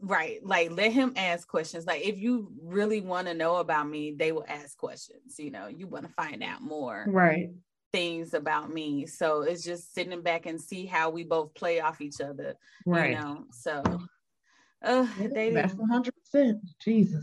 [0.00, 4.12] right like let him ask questions like if you really want to know about me
[4.12, 7.50] they will ask questions you know you want to find out more Right.
[7.92, 9.04] things about me.
[9.04, 12.54] So it's just sitting back and see how we both play off each other.
[12.86, 13.10] Right.
[13.10, 13.82] You know, so
[14.82, 16.60] uh That's hundred percent.
[16.82, 17.22] Jesus.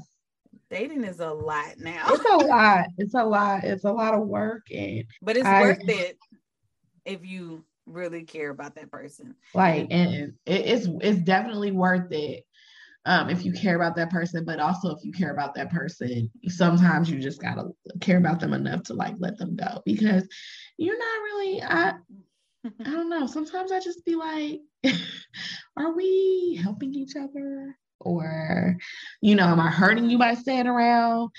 [0.69, 2.05] Dating is a lot now.
[2.09, 2.85] It's a lot.
[2.97, 3.63] It's a lot.
[3.63, 6.17] It's a lot of work and But it's I- worth it
[7.05, 9.35] if you really care about that person.
[9.53, 12.43] like and it, it's it's definitely worth it
[13.05, 16.29] um if you care about that person but also if you care about that person
[16.47, 17.63] sometimes you just gotta
[18.01, 20.27] care about them enough to like let them go because
[20.77, 21.93] you're not really i
[22.85, 24.59] i don't know sometimes i just be like
[25.77, 28.77] are we helping each other or
[29.21, 31.29] you know am i hurting you by staying around?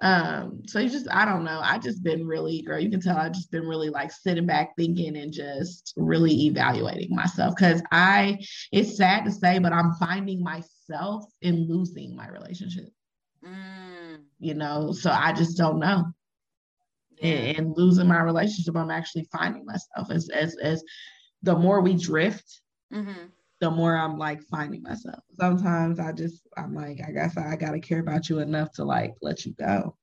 [0.00, 1.60] Um so you just i don't know.
[1.62, 4.74] I just been really girl you can tell i just been really like sitting back
[4.76, 8.38] thinking and just really evaluating myself because i
[8.72, 12.88] it's sad to say but i'm finding myself in losing my relationship.
[13.44, 16.04] Mm, you know so i just don't know.
[17.20, 17.28] Yeah.
[17.30, 20.82] and, and losing my relationship i'm actually finding myself as as as
[21.42, 22.60] the more we drift
[22.92, 23.30] Mhm.
[23.60, 25.24] The more I'm like finding myself.
[25.38, 29.14] Sometimes I just I'm like, I guess I gotta care about you enough to like
[29.22, 29.96] let you go.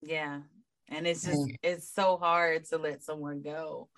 [0.00, 0.42] Yeah.
[0.88, 1.56] And it's just Mm.
[1.62, 3.88] it's so hard to let someone go.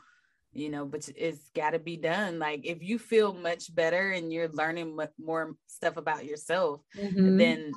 [0.52, 2.38] You know, but it's got to be done.
[2.40, 7.38] Like if you feel much better and you're learning more stuff about yourself, Mhm.
[7.38, 7.76] then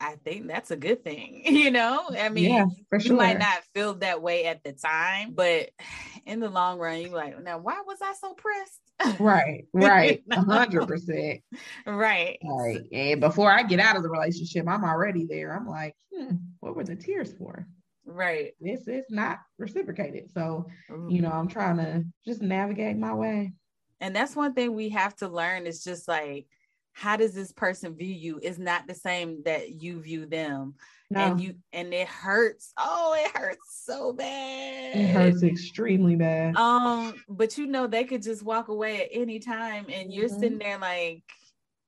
[0.00, 1.44] I think that's a good thing.
[1.46, 2.64] You know, I mean, Yeah,
[3.02, 5.70] you might not feel that way at the time, but
[6.26, 8.89] in the long run, you're like, now why was I so pressed?
[9.18, 11.40] Right, right, a hundred percent.
[11.86, 12.38] right.
[12.44, 12.82] Right.
[12.92, 15.56] And before I get out of the relationship, I'm already there.
[15.56, 17.66] I'm like, hmm, what were the tears for?
[18.04, 18.52] Right.
[18.60, 20.30] This is not reciprocated.
[20.32, 21.10] So, Mm-hmm.
[21.10, 23.52] you know, I'm trying to just navigate my way.
[24.00, 26.46] And that's one thing we have to learn is just like,
[26.92, 28.38] how does this person view you?
[28.42, 30.74] Is not the same that you view them.
[31.10, 32.72] No, And you and it hurts.
[32.76, 34.94] Oh, it hurts so bad.
[34.94, 36.54] it hurts extremely bad.
[36.56, 40.38] Um, but you know, they could just walk away at any time, and you're Mhm.
[40.38, 41.22] sitting there like,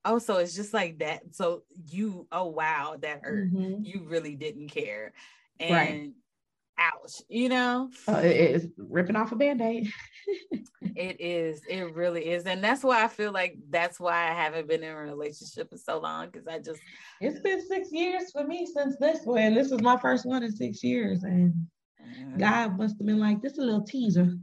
[0.04, 1.34] oh, so it's just like that.
[1.34, 3.50] So you, oh wow, that hurt.
[3.52, 3.84] Mhm.
[3.84, 5.12] You really didn't care,
[5.58, 6.12] and Right.
[6.78, 9.88] Ouch, you know, Uh, it's ripping off a band-aid.
[10.96, 14.68] it is, it really is, and that's why I feel like that's why I haven't
[14.68, 16.80] been in a relationship in so long because I just
[17.20, 19.54] It's been six years for me since this one.
[19.54, 21.22] This is my first one in six years.
[21.22, 21.54] And
[22.38, 24.36] God must have been like, this is a little teaser.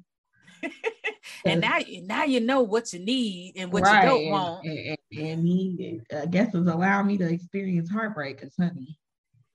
[1.45, 4.65] and now, now you know what you need and what Right, you don't want.
[4.65, 8.39] And, and- and he, I guess, is allowing me to experience heartbreak.
[8.39, 8.95] Because, honey,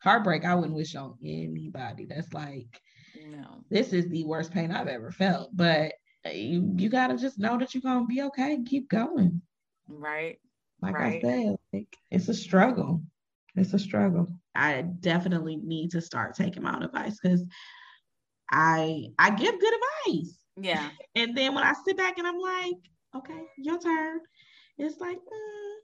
[0.05, 2.07] heartbreak, I wouldn't wish on anybody.
[2.07, 2.81] That's like,
[3.15, 5.51] No, this is the worst pain I've ever felt.
[5.57, 5.95] But
[6.27, 9.43] you, you got to just know that you're going to be okay and keep going.
[9.89, 10.39] right?
[10.83, 11.25] Like Right.
[11.25, 13.03] I said, like, it's a struggle.
[13.57, 14.29] It's a struggle.
[14.55, 17.45] I definitely need to start taking my own advice because
[18.51, 20.39] I I give good advice.
[20.61, 20.91] Yeah.
[21.17, 22.75] And then when I sit back and I'm like,
[23.17, 24.21] okay, your turn,
[24.79, 25.75] it's like, mm,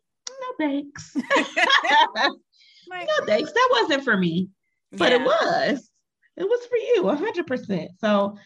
[0.41, 1.17] no thanks.
[2.91, 3.53] No thanks.
[3.53, 4.51] That wasn't for me.
[4.93, 5.91] But it was.
[6.37, 7.93] It was for you, hundred percent.
[7.99, 8.37] So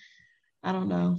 [0.62, 1.18] I don't know.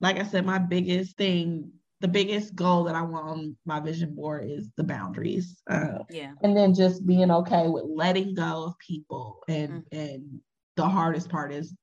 [0.00, 4.14] Like I said, my biggest thing, the biggest goal that I want on my vision
[4.14, 5.60] board is the boundaries.
[5.68, 6.32] Uh, Yeah.
[6.42, 9.84] and then just being okay with letting go of people and Mm.
[9.92, 10.40] and
[10.76, 11.74] the hardest part is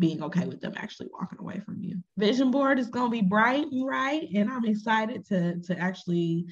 [0.00, 3.22] being okay with them actually walking away from you vision board is going to be
[3.22, 6.44] bright and right and i'm excited to to actually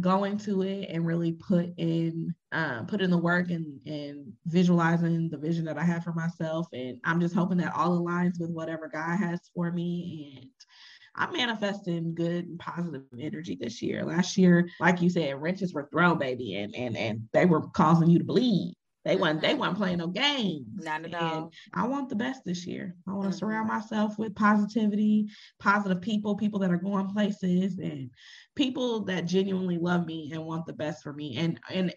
[0.00, 5.28] go into it and really put in um, put in the work and and visualizing
[5.28, 6.66] the vision that I have for myself.
[6.72, 10.38] And I'm just hoping that all aligns with whatever God has for me.
[10.40, 10.50] And
[11.16, 14.04] I'm manifesting good and positive energy this year.
[14.04, 18.10] Last year, like you said, wrenches were thrown, baby, and and and they were causing
[18.10, 18.74] you to bleed.
[19.04, 20.66] They weren't they weren't playing no games.
[20.76, 21.52] Not at And all.
[21.74, 22.96] I want the best this year.
[23.06, 23.38] I want to Mhm.
[23.38, 25.28] surround myself with positivity,
[25.58, 28.10] positive people, people that are going places, and
[28.54, 31.94] people that genuinely love me and want the best for me, and and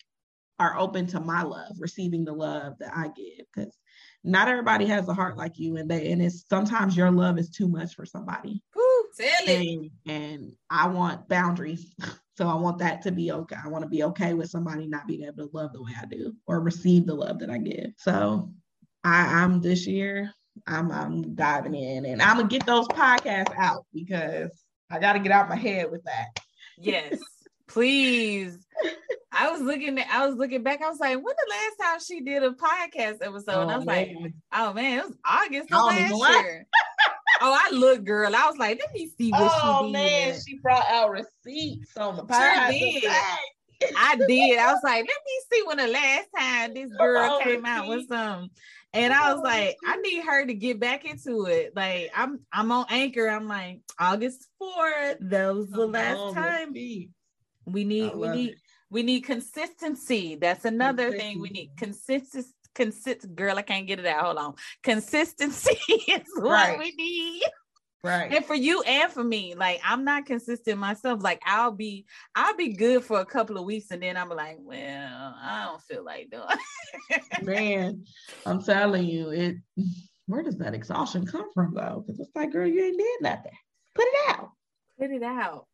[0.59, 3.45] are open to my love, receiving the love that I give.
[3.53, 3.77] Because
[4.23, 7.49] not everybody has a heart like you, and they and it's sometimes your love is
[7.49, 8.83] too much for somebody, Woo,
[9.19, 9.47] it.
[9.47, 11.95] and and I want boundaries.
[12.37, 13.55] So I want that to be okay.
[13.63, 16.05] I want to be okay with somebody not being able to love the way I
[16.05, 17.93] do or receive the love that I give.
[17.97, 18.51] So
[19.03, 20.31] I, I'm this year,
[20.67, 24.51] I'm I'm diving in and I'm gonna get those podcasts out because
[24.91, 26.39] I gotta get out my head with that.
[26.77, 27.19] Yes,
[27.67, 28.59] please.
[29.31, 30.81] I was looking at, I was looking back.
[30.81, 33.61] I was like, when the last time she did a podcast episode?
[33.61, 34.15] and oh, I was like,
[34.53, 36.67] oh man, it was August of last year.
[37.41, 38.35] Oh, I look, girl.
[38.35, 39.99] I was like, let me see what Oh she did.
[39.99, 42.69] Oh man, she brought out receipts on the Sure podcast.
[42.71, 43.93] did.
[43.95, 44.57] I did.
[44.59, 47.87] I was like, let me see when the last time this girl on, came out
[47.87, 48.49] with some.
[48.93, 51.75] And I was like, I need her to get back into it.
[51.75, 53.27] Like I'm I'm on anchor.
[53.27, 55.17] I'm like, August 4th.
[55.21, 56.73] That was the last time.
[56.73, 58.57] We need we need it.
[58.89, 60.35] we need consistency.
[60.35, 61.71] That's another thing we need.
[61.77, 62.53] Consistency.
[62.77, 64.23] Consist girl, I can't get it out.
[64.25, 64.53] Hold on.
[64.83, 65.75] Consistency
[66.07, 66.77] is what Right.
[66.79, 67.43] we need.
[68.03, 68.31] Right.
[68.31, 71.23] And for you and for me, like I'm not consistent myself.
[71.23, 72.05] Like I'll be,
[72.35, 75.81] I'll be good for a couple of weeks, and then I'm like, well, I don't
[75.81, 76.45] feel like doing.
[77.09, 77.21] it.
[77.43, 78.05] Man,
[78.45, 79.55] I'm telling you, it.
[80.27, 82.03] Where does that exhaustion come from, though?
[82.05, 83.51] Because it's like, girl, you ain't did nothing.
[83.95, 84.51] Put it out.
[84.99, 85.65] Put it out.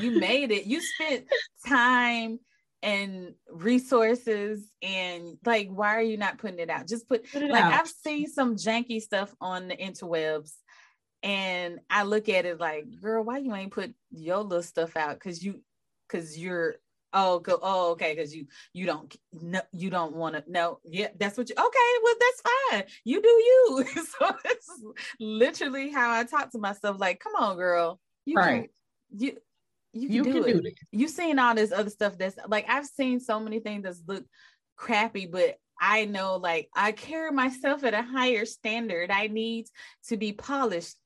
[0.00, 0.66] You made it.
[0.66, 1.26] You spent
[1.66, 2.38] time
[2.82, 6.88] and resources, and like, why are you not putting it out?
[6.88, 7.30] Just put.
[7.32, 7.72] Put it Like out.
[7.72, 10.52] I've seen some janky stuff on the interwebs.
[11.22, 15.20] And I look at it like, girl, why you ain't put your little stuff out?
[15.20, 15.62] Cause you,
[16.08, 16.76] cause you're,
[17.12, 20.42] oh, go, oh, okay, cause you, you don't, no, you don't want to.
[20.48, 21.54] No, yeah, that's what you.
[21.56, 22.84] Okay, well, that's fine.
[23.04, 23.84] You do you.
[24.18, 24.82] so it's
[25.20, 26.98] literally how I talk to myself.
[26.98, 28.70] Like, come on, girl, you Right.
[29.14, 29.36] you,
[29.92, 30.72] you can, you do can it do this.
[30.90, 34.24] you seen all this other stuff that's like I've seen so many things that's look
[34.76, 39.10] crappy, but I know like I carry myself at a higher standard.
[39.10, 39.66] I need
[40.08, 40.96] to be polished.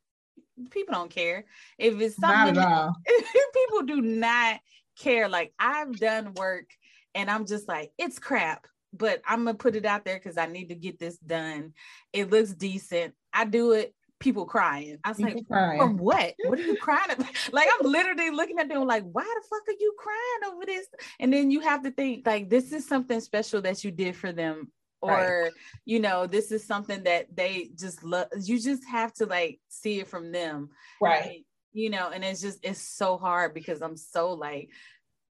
[0.71, 1.47] People don't care
[1.79, 2.57] if it's something.
[2.57, 2.95] at all.
[3.55, 4.61] people do not
[4.99, 5.29] care.
[5.29, 6.67] Like I've done work
[7.15, 10.47] and I'm just like, it's crap, but I'm gonna put it out there because I
[10.47, 11.73] need to get this done.
[12.13, 13.15] It looks decent.
[13.33, 13.95] I do it.
[14.19, 14.99] People crying.
[15.05, 15.79] I was People like, crying.
[15.79, 16.35] from what?
[16.45, 17.27] What are you crying about?
[17.53, 20.87] Like I'm literally looking at them like, why the fuck are you crying over this?
[21.21, 24.33] And then you have to think like this is something special that you did for
[24.33, 24.73] them.
[25.03, 25.51] Or, Right.
[25.85, 28.29] you know, this is something that they just love.
[28.41, 30.71] You just have to like see it from them.
[31.01, 31.45] Right.
[31.75, 34.71] You know, and it's just it's so hard because I'm so like,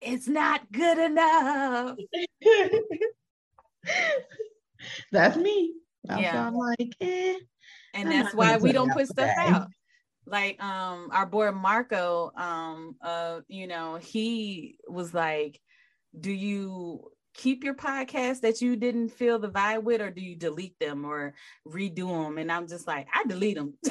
[0.02, 1.96] it's not good enough.
[5.12, 5.74] That's me.
[6.04, 6.48] That's Yeah.
[6.48, 7.36] I'm like, eh.
[7.94, 9.68] And I'm that's why we don't put stuff out
[10.26, 15.60] like um our boy marco um uh you know he was like
[16.20, 20.36] do you keep your podcast that you didn't feel the vibe with or do you
[20.36, 21.34] delete them or
[21.68, 23.74] redo them and i'm just like i delete them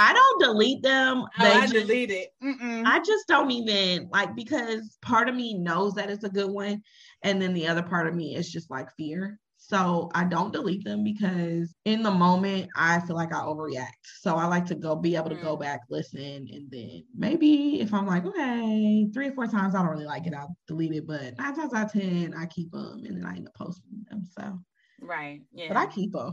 [0.00, 1.24] I don't delete them.
[1.40, 2.28] Oh, I just- delete it.
[2.42, 2.84] Mm-mm.
[2.86, 6.82] I just don't even like because part of me knows that it's a good one,
[7.22, 9.40] and then the other part of me is just like fear.
[9.68, 14.00] So I don't delete them because in the moment I feel like I overreact.
[14.20, 15.60] So I like to go be able to go Mm.
[15.60, 19.90] back, listen, and then maybe if I'm like, okay, three or four times I don't
[19.90, 21.06] really like it, I'll delete it.
[21.06, 24.06] But nine times out of ten, I keep them and then I end up posting
[24.08, 24.24] them.
[24.38, 24.58] So,
[25.00, 26.32] right yeah but I keep them.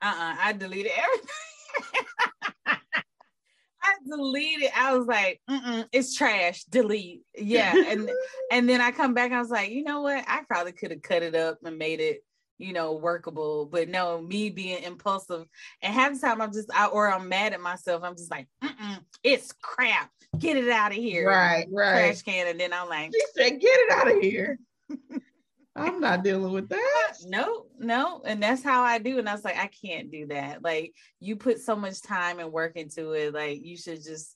[0.00, 1.26] uh-uh i deleted everything
[3.82, 4.70] I deleted.
[4.76, 7.20] I was like, Mm-mm, "It's trash." Delete.
[7.36, 8.10] Yeah, and
[8.50, 9.30] and then I come back.
[9.30, 10.24] I was like, you know what?
[10.26, 12.24] I probably could have cut it up and made it,
[12.58, 13.66] you know, workable.
[13.66, 15.46] But no, me being impulsive,
[15.82, 18.02] and half the time I'm just, I, or I'm mad at myself.
[18.02, 18.48] I'm just like,
[19.22, 20.10] "It's crap.
[20.38, 22.06] Get it out of here." right, right.
[22.06, 24.58] Trash can, and then I'm like, She said, "Get it out of here."
[25.76, 27.12] I'm not dealing with that.
[27.26, 28.22] no, no.
[28.24, 29.18] And that's how I do.
[29.18, 30.64] And I was like, I can't do that.
[30.64, 33.34] Like, you put so much time and work into it.
[33.34, 34.34] Like, you should just,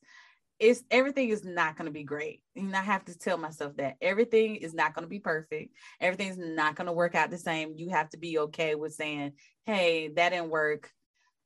[0.61, 2.43] it's everything is not going to be great.
[2.55, 5.75] And I have to tell myself that everything is not going to be perfect.
[6.01, 7.73] Everything's not going to work out the same.
[7.77, 9.33] You have to be okay with saying,
[9.65, 10.91] hey, that didn't work.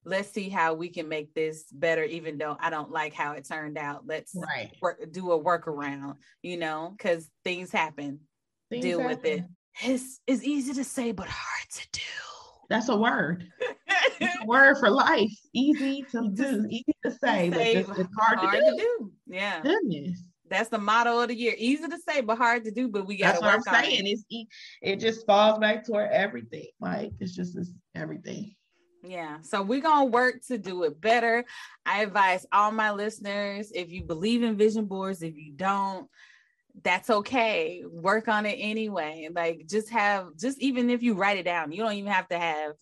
[0.04, 3.48] let's see how we can make this better, even though I don't like how it
[3.48, 4.02] turned out.
[4.06, 4.70] Let's Right.
[4.82, 8.20] work, do a workaround, you know, because things happen.
[8.68, 9.44] Things Deal with it.
[9.82, 12.00] It's, it's easy to say, but hard to do.
[12.68, 13.46] That's a word.
[14.20, 15.32] It's a word for life.
[15.52, 18.76] Easy to do, easy to say, but just, it's hard, hard to, do.
[18.76, 19.12] to do.
[19.26, 19.60] Yeah.
[19.60, 20.22] Goodness.
[20.48, 21.54] That's the motto of the year.
[21.58, 22.88] Easy to say, but hard to do.
[22.88, 24.06] But we got That's to what I'm work on saying.
[24.06, 24.10] it.
[24.10, 24.46] It's e-
[24.82, 26.68] it just falls back toward everything.
[26.80, 28.54] Like it's just it's everything.
[29.02, 29.38] Yeah.
[29.42, 31.44] So we're going to work to do it better.
[31.84, 36.08] I advise all my listeners if you believe in vision boards, if you don't,
[36.82, 37.84] that's okay.
[37.88, 39.28] Work on it anyway.
[39.32, 42.38] Like just have, just even if you write it down, you don't even have to
[42.38, 42.72] have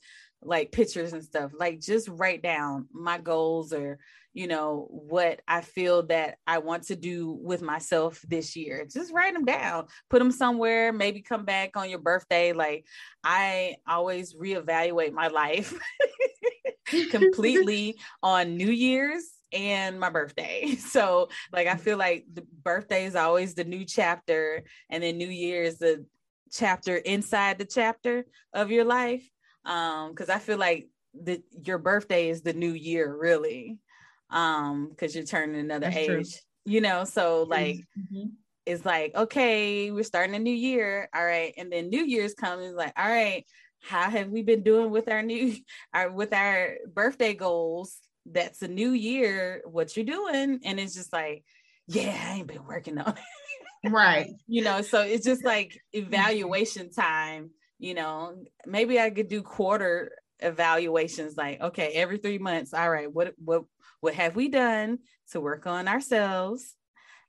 [0.42, 1.52] like pictures and stuff.
[1.58, 3.98] Like just write down my goals or,
[4.34, 8.86] you know, what I feel that I want to do with myself this year.
[8.90, 12.52] Just write them down, put them somewhere, maybe come back on your birthday.
[12.52, 12.86] Like
[13.22, 15.78] I always reevaluate my life
[17.10, 20.76] completely on New Year's and my birthday.
[20.92, 25.28] So like I feel like the birthday is always the new chapter and then New
[25.28, 26.04] Year is the
[26.50, 29.28] chapter inside the chapter of your life.
[29.64, 33.78] Um because I feel like the your birthday is the new year really.
[34.30, 36.18] Um because you're turning another That's true.
[36.20, 36.42] age.
[36.64, 38.32] You know, so like Mhm.
[38.66, 41.08] it's like, okay, we're starting a new year.
[41.14, 41.52] All right.
[41.56, 43.44] And then New Year's comes, like, all right,
[43.82, 45.54] how have we been doing with our new
[45.94, 47.98] our with our birthday goals?
[48.26, 49.62] That's a new year.
[49.64, 50.60] What you're doing?
[50.64, 51.44] And it's just like,
[51.86, 53.14] yeah, I ain't been working on
[53.84, 53.90] it.
[53.90, 54.30] right.
[54.46, 56.06] you know, so it's just like mm-hmm.
[56.06, 58.36] evaluation time, you know.
[58.66, 62.72] Maybe I could do quarter evaluations, like, okay, every three months.
[62.74, 63.64] All right, what what
[64.00, 64.98] what have we done
[65.30, 66.76] to work on ourselves?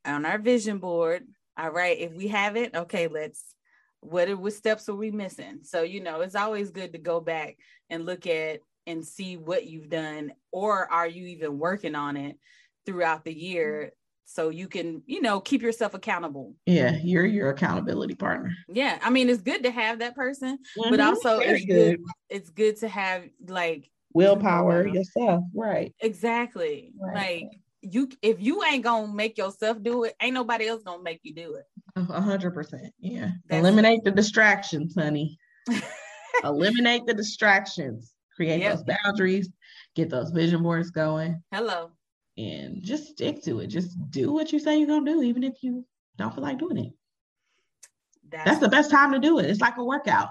[0.05, 1.23] on our vision board.
[1.57, 3.55] All right, if we haven't, okay, let's
[4.01, 5.59] what are- what steps are we missing?
[5.63, 7.57] So you know, it's always good to go back
[7.89, 12.37] and look at and see what you've done, or are you even working on it
[12.85, 13.93] throughout the year,
[14.25, 16.55] so you can you know keep yourself accountable.
[16.65, 18.51] Yeah, you're your accountability partner.
[18.67, 20.59] Yeah, I mean, it's good to have that person,
[20.89, 21.05] but Mhm.
[21.05, 21.99] also Very it's good.
[22.29, 24.93] It's good to have like willpower Yeah.
[24.93, 25.43] yourself.
[25.53, 25.93] Right.
[25.99, 27.15] exactly Right.
[27.43, 31.19] like you if you ain't gonna make yourself do it, ain't nobody else gonna make
[31.23, 31.65] you do it.
[31.95, 32.93] A hundred percent.
[32.99, 33.31] Yeah.
[33.47, 35.37] That's- Eliminate the distractions, honey.
[36.43, 38.12] Eliminate the distractions.
[38.35, 38.75] Create Yep.
[38.75, 39.49] those boundaries.
[39.95, 41.91] Get those vision boards going, Hello.
[42.37, 43.67] and just stick to it.
[43.67, 45.85] Just do what you say you're gonna do, even if you
[46.17, 46.93] don't feel like doing it.
[48.29, 49.45] That's the best time to do it.
[49.45, 50.29] It's like a workout.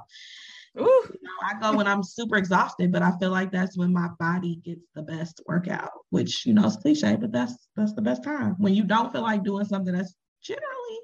[0.78, 3.92] Ooh, You know, I go when I'm super exhausted, but I feel like that's when
[3.92, 8.02] my body gets the best workout, which you know is cliche, but that's that's the
[8.02, 8.54] best time.
[8.58, 10.98] When you don't feel like doing something that's generally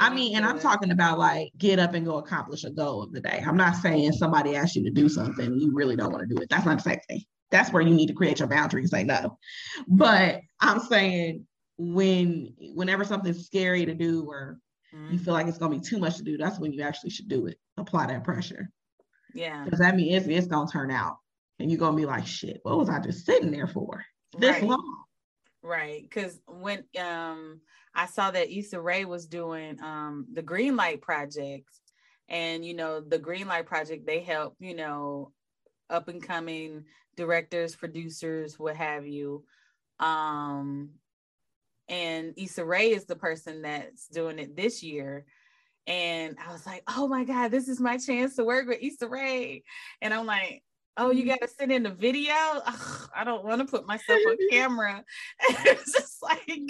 [0.00, 0.62] I mean, and I'm it.
[0.62, 3.42] talking about like get up and go accomplish a goal of the day.
[3.46, 6.34] I'm not saying somebody asked you to do something and you really don't want to
[6.34, 6.48] do it.
[6.50, 7.22] That's not the same thing.
[7.50, 9.38] That's where you need to create your boundary and say no.
[9.88, 11.46] But I'm saying
[11.78, 14.58] when whenever something's scary to do or
[14.92, 15.24] you Mhm.
[15.24, 17.46] feel like it's gonna be too much to do, that's when you actually should do
[17.46, 17.58] it.
[17.76, 18.70] Apply that pressure.
[19.34, 19.64] Yeah.
[19.64, 21.16] Because that means it's, it's gonna turn out.
[21.58, 24.04] And you're gonna be like, shit, what was I just sitting there for?
[24.38, 24.64] This Right.
[24.64, 24.95] long.
[25.66, 26.02] Right.
[26.02, 27.60] Because when um
[27.92, 31.68] I saw that Issa Rae was doing um the Green Light Project,
[32.28, 35.32] and you know, the Green Light Project, they help, you know,
[35.90, 36.84] up and coming
[37.16, 39.44] directors, producers, what have you.
[39.98, 40.90] Um
[41.88, 45.24] and Issa Rae is the person that's doing it this year.
[45.88, 49.08] And I was like, oh my God, this is my chance to work with Issa
[49.08, 49.64] Rae.
[50.00, 50.62] And I'm like,
[50.96, 52.34] oh, you got to send in the video?
[52.34, 55.04] Ugh, I don't want to put myself on camera.
[55.40, 56.66] it's just like,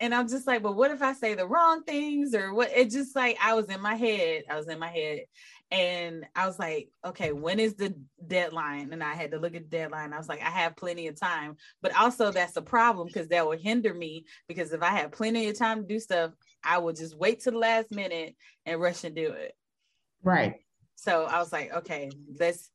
[0.00, 2.70] and I'm just like, but what if I say the wrong things or what?
[2.74, 4.42] It just like, I was in my head.
[4.50, 5.20] I was in my head.
[5.70, 7.94] And I was like, okay, when is the
[8.26, 8.92] deadline?
[8.92, 10.12] And I had to look at the deadline.
[10.12, 11.56] I was like, I have plenty of time.
[11.80, 14.26] But also, that's a problem because that will hinder me.
[14.48, 16.32] Because if I have plenty of time to do stuff,
[16.62, 18.36] I will just wait to the last minute
[18.66, 19.56] and rush and do it.
[20.22, 20.56] Right.
[20.96, 22.70] So I was like, okay, let's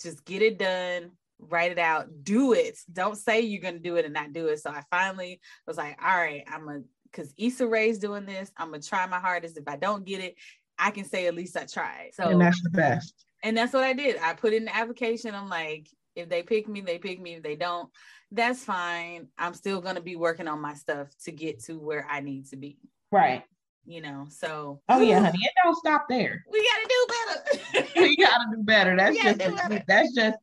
[0.00, 2.78] just get it done, write it out, do it.
[2.92, 4.60] Don't say you're gonna do it and not do it.
[4.60, 8.50] So I finally was like, all right, I'm gonna because Issa Rae's doing this.
[8.56, 9.56] I'm gonna try my hardest.
[9.56, 10.34] If I don't get it,
[10.78, 12.10] I can say at least I tried.
[12.14, 13.14] So and that's the best.
[13.42, 14.18] and that's what I did.
[14.18, 15.34] I put in the application.
[15.34, 17.34] I'm like, if they pick me, they pick me.
[17.34, 17.88] If they don't,
[18.30, 19.28] that's fine.
[19.38, 22.56] I'm still gonna be working on my stuff to get to where I need to
[22.56, 22.78] be.
[23.10, 23.42] Right.
[23.86, 25.38] You know, so Oh yeah, honey.
[25.42, 26.44] It don't stop there.
[26.52, 27.88] we gotta do better.
[27.96, 28.96] we gotta do better.
[28.96, 29.84] That's just better.
[29.88, 30.36] that's just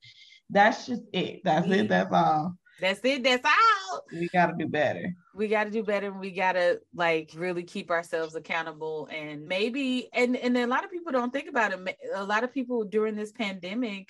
[0.50, 1.42] that's just it.
[1.44, 1.88] That's it.
[1.90, 2.56] That's all.
[2.82, 3.24] that's it.
[3.24, 4.02] That's all.
[4.12, 5.14] We gotta do better.
[5.36, 9.46] we got to do better and we got to like really keep ourselves accountable and
[9.48, 12.84] maybe and and a lot of people don't think about it a lot of people
[12.84, 14.10] during this pandemic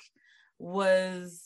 [0.60, 1.45] was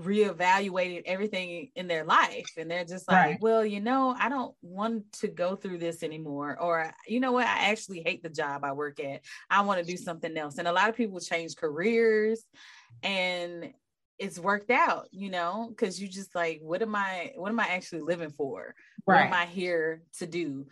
[0.00, 2.50] reevaluating everything in their life.
[2.56, 3.38] And they're just like right.
[3.40, 7.46] well you know i don't want to go through this anymore or you know what?
[7.46, 9.20] I actually hate the job i work at.
[9.48, 10.58] I want to do something else.
[10.58, 12.44] And a lot of people change careers
[13.02, 13.72] and
[14.18, 17.68] it's worked out you know because you just like what am i what am i
[17.68, 18.74] actually living for?
[19.06, 19.16] Right.
[19.16, 20.66] what am i here to do?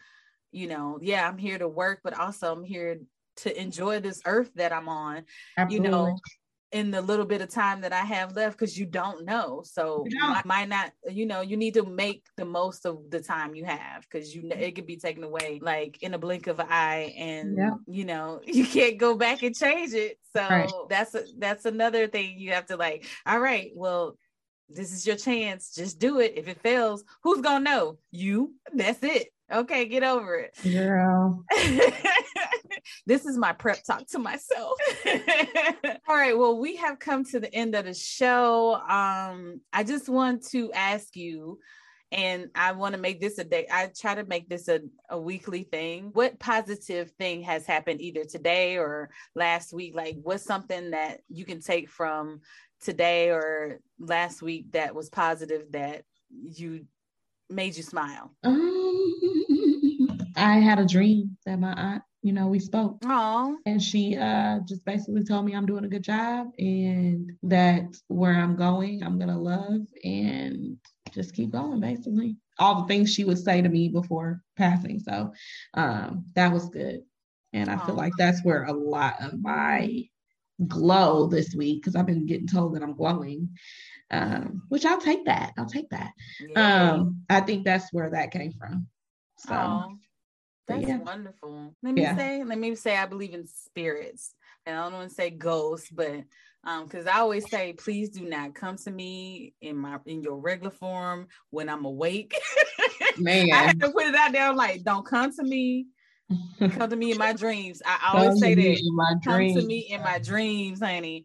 [0.51, 2.99] You know yeah i'm here to work but also i'm here
[3.37, 5.25] to enjoy this earth that i'm on
[5.57, 5.87] Absolutely.
[5.87, 6.19] you know
[6.71, 9.63] in the little bit of time that I have left because you don't know.
[9.65, 10.43] So yeah.
[10.45, 14.03] might not, you know, you need to make the most of the time you have
[14.03, 17.15] because you know it could be taken away like in a blink of an eye,
[17.17, 17.71] and yeah.
[17.87, 20.19] you know you can't go back and change it.
[20.35, 20.71] So right.
[20.91, 23.07] that's a, that's another thing you have to like.
[23.27, 24.17] All right, well.
[24.71, 25.75] This is your chance.
[25.75, 26.35] Just do it.
[26.37, 27.99] If it fails, who's gonna know?
[28.11, 28.53] You.
[28.75, 29.29] That's it.
[29.51, 30.55] Okay, get over it.
[30.63, 31.43] Girl.
[33.09, 34.79] this is my prep talk to myself.
[36.09, 36.37] All right.
[36.37, 38.75] Well, we have come to the end of the show.
[38.75, 41.59] Um, I just want to ask you,
[42.13, 43.67] and I want to make this a day.
[43.73, 46.11] I try to make this a, a weekly thing.
[46.13, 49.95] What positive thing has happened either today or last week?
[49.95, 52.43] Like, what's something that you can take from
[52.83, 56.85] today or last week that was positive that you
[57.49, 58.35] made you smile?
[58.45, 59.15] Um,
[60.37, 63.01] I had a dream that my aunt you know, we spoke.
[63.03, 63.55] Aww.
[63.65, 68.35] And she uh, just basically told me I'm doing a good job and that where
[68.35, 70.77] I'm going, I'm going to love and
[71.13, 72.37] just keep going, basically.
[72.59, 74.99] All the things she would say to me before passing.
[74.99, 75.33] So
[75.75, 77.03] um, that was good.
[77.53, 77.87] And I Aww.
[77.87, 80.03] feel like that's where a lot of my
[80.67, 83.51] glow this week, because I've been getting told that I'm glowing,
[84.11, 85.53] um, which I'll take that.
[85.57, 86.11] I'll take that.
[86.57, 88.89] Um, I think that's where that came from.
[89.39, 89.55] So.
[89.55, 89.95] Aww.
[90.69, 90.99] That's yeah.
[90.99, 91.75] wonderful.
[91.83, 92.17] Let me yeah.
[92.17, 94.35] say, let me say, I believe in spirits.
[94.67, 96.25] And I don't want to say ghosts, but
[96.65, 100.37] um, because I always say, please do not come to me in my in your
[100.37, 102.39] regular form when I'm awake.
[103.19, 104.53] Man, I have to put it out there.
[104.53, 105.87] like, don't come to me.
[106.61, 107.81] come to me in my dreams.
[107.87, 109.21] I always come say that.
[109.25, 109.61] come dreams.
[109.61, 111.25] to me in my dreams, honey.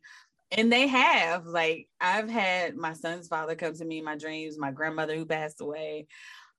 [0.52, 4.58] And they have like I've had my son's father come to me in my dreams,
[4.58, 6.08] my grandmother who passed away.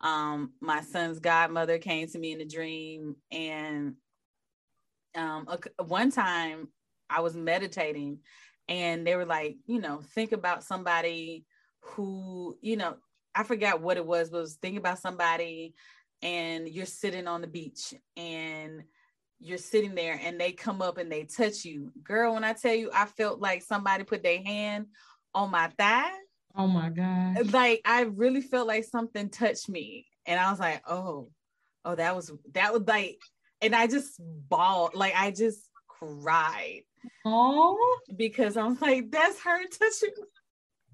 [0.01, 3.95] Um, my son's godmother came to me in a dream, and
[5.17, 6.69] um, a, one time
[7.09, 8.19] I was meditating,
[8.69, 11.45] and they were like, you know, think about somebody
[11.81, 12.97] who, you know,
[13.35, 15.75] I forgot what it was, but was think about somebody,
[16.23, 18.83] and you're sitting on the beach, and
[19.41, 22.35] you're sitting there, and they come up and they touch you, girl.
[22.35, 24.87] When I tell you, I felt like somebody put their hand
[25.35, 26.13] on my thigh
[26.57, 27.53] Oh my God.
[27.53, 30.07] Like I really felt like something touched me.
[30.27, 31.31] And I was like, oh,
[31.85, 33.19] oh, that was that was like,
[33.61, 36.83] and I just bawled, like I just cried.
[37.25, 40.15] Oh, because I was like, that's her touching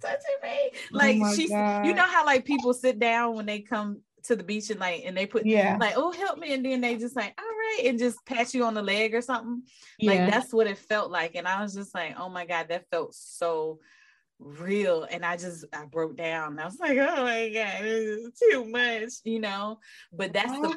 [0.01, 0.71] touching me.
[0.73, 1.87] Oh like oh she's God.
[1.87, 5.03] you know how like people sit down when they come to the beach and like
[5.05, 7.87] and they put yeah like oh help me and then they just like all right
[7.87, 9.63] and just pat you on the leg or something
[9.99, 10.11] yeah.
[10.11, 12.89] like that's what it felt like and i was just like oh my god that
[12.91, 13.79] felt so
[14.41, 16.59] real and i just i broke down.
[16.59, 19.78] I was like oh my god this is too much you know?
[20.12, 20.76] But that's the uh-huh.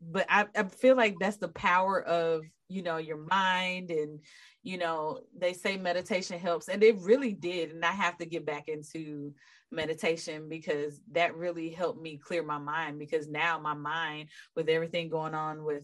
[0.00, 4.20] but I, I feel like that's the power of you know your mind and
[4.62, 8.46] you know they say meditation helps and it really did and i have to get
[8.46, 9.34] back into
[9.70, 15.08] meditation because that really helped me clear my mind because now my mind with everything
[15.08, 15.82] going on with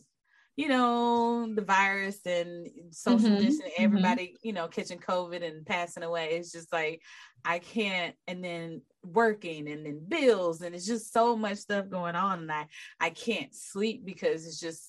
[0.59, 3.37] you know, the virus and social mm-hmm.
[3.37, 3.85] distancing, mm-hmm.
[3.85, 4.49] everybody, mm-hmm.
[4.49, 6.31] you know, catching COVID and passing away.
[6.33, 7.01] It's just like,
[7.45, 12.17] I can't, and then working and then bills, and it's just so much stuff going
[12.17, 12.41] on.
[12.41, 12.67] And I,
[12.99, 14.83] I can't sleep because it's just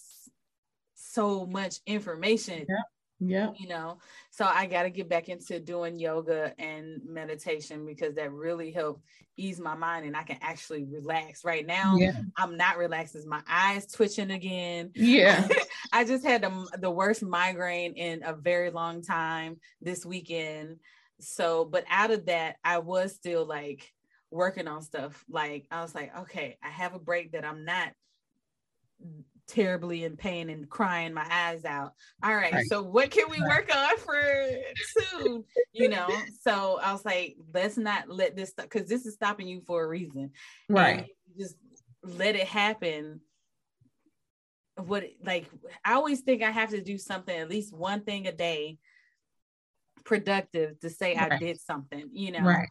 [0.96, 2.66] so much information.
[2.68, 2.76] Yeah.
[3.20, 3.52] Yeah.
[3.58, 3.98] You know,
[4.32, 9.04] so I got to get back into doing yoga and meditation because that really helped
[9.36, 11.44] ease my mind and I can actually relax.
[11.44, 12.14] Right now, yeah.
[12.38, 13.28] I'm not relaxing.
[13.28, 14.92] My eyes twitching again.
[14.96, 15.48] Yeah.
[15.94, 20.78] I just had the, the worst migraine in a very long time this weekend.
[21.20, 23.92] So, but out of that, I was still like
[24.32, 25.26] working on stuff.
[25.30, 27.92] Like, I was like, okay, I have a break that I'm not
[29.50, 31.94] terribly in pain and crying my eyes out.
[32.24, 32.66] All right, right.
[32.68, 34.22] so what can we work on for
[34.78, 35.44] soon?
[35.74, 36.08] You know,
[36.42, 39.88] so I was like, let's not let this because this is stopping you for a
[39.88, 40.32] reason.
[40.70, 41.08] Right.
[41.38, 41.56] Just
[42.04, 43.22] let it happen.
[44.78, 45.46] What like
[45.84, 48.78] I always think I have to do something, at least one thing a day
[50.06, 51.34] productive to say right.
[51.34, 52.42] I did something, you know.
[52.42, 52.70] Right.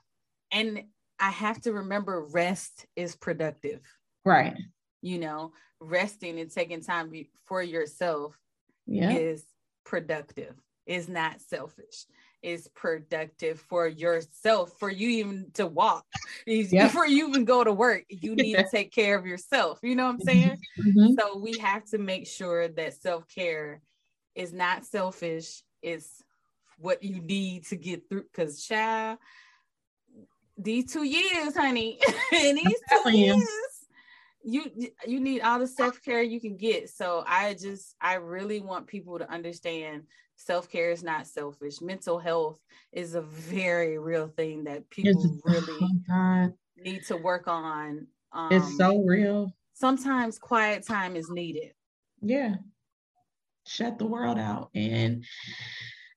[0.50, 0.84] And
[1.20, 3.80] I have to remember rest is productive.
[4.24, 4.56] Right
[5.02, 7.12] you know resting and taking time
[7.44, 8.38] for yourself
[8.86, 9.10] yeah.
[9.10, 9.44] is
[9.84, 10.54] productive
[10.86, 12.06] is not selfish
[12.42, 16.04] is productive for yourself, for you even to walk,
[16.46, 16.70] Yep.
[16.70, 18.04] before you even go to work.
[18.08, 19.80] You need to take care of yourself.
[19.82, 20.58] You know what I'm saying?
[20.78, 21.14] Mhm.
[21.18, 23.82] So we have to make sure that self care
[24.34, 25.62] is not selfish.
[25.82, 26.22] It's
[26.78, 28.24] what you need to get through.
[28.24, 29.18] Because, child,
[30.56, 31.98] these two years, honey,
[32.32, 33.48] in these two years,
[34.44, 34.70] you
[35.06, 36.90] you need all the self care you can get.
[36.90, 40.04] So I just I really want people to understand
[40.36, 41.80] self care is not selfish.
[41.80, 42.58] Mental health
[42.92, 48.06] is a very real thing that people It's- really oh need to work on.
[48.32, 49.52] Um, it's so real.
[49.72, 51.72] sometimes quiet time is needed.
[52.20, 52.56] Yeah.
[53.66, 54.70] Shut the world out.
[54.74, 55.24] And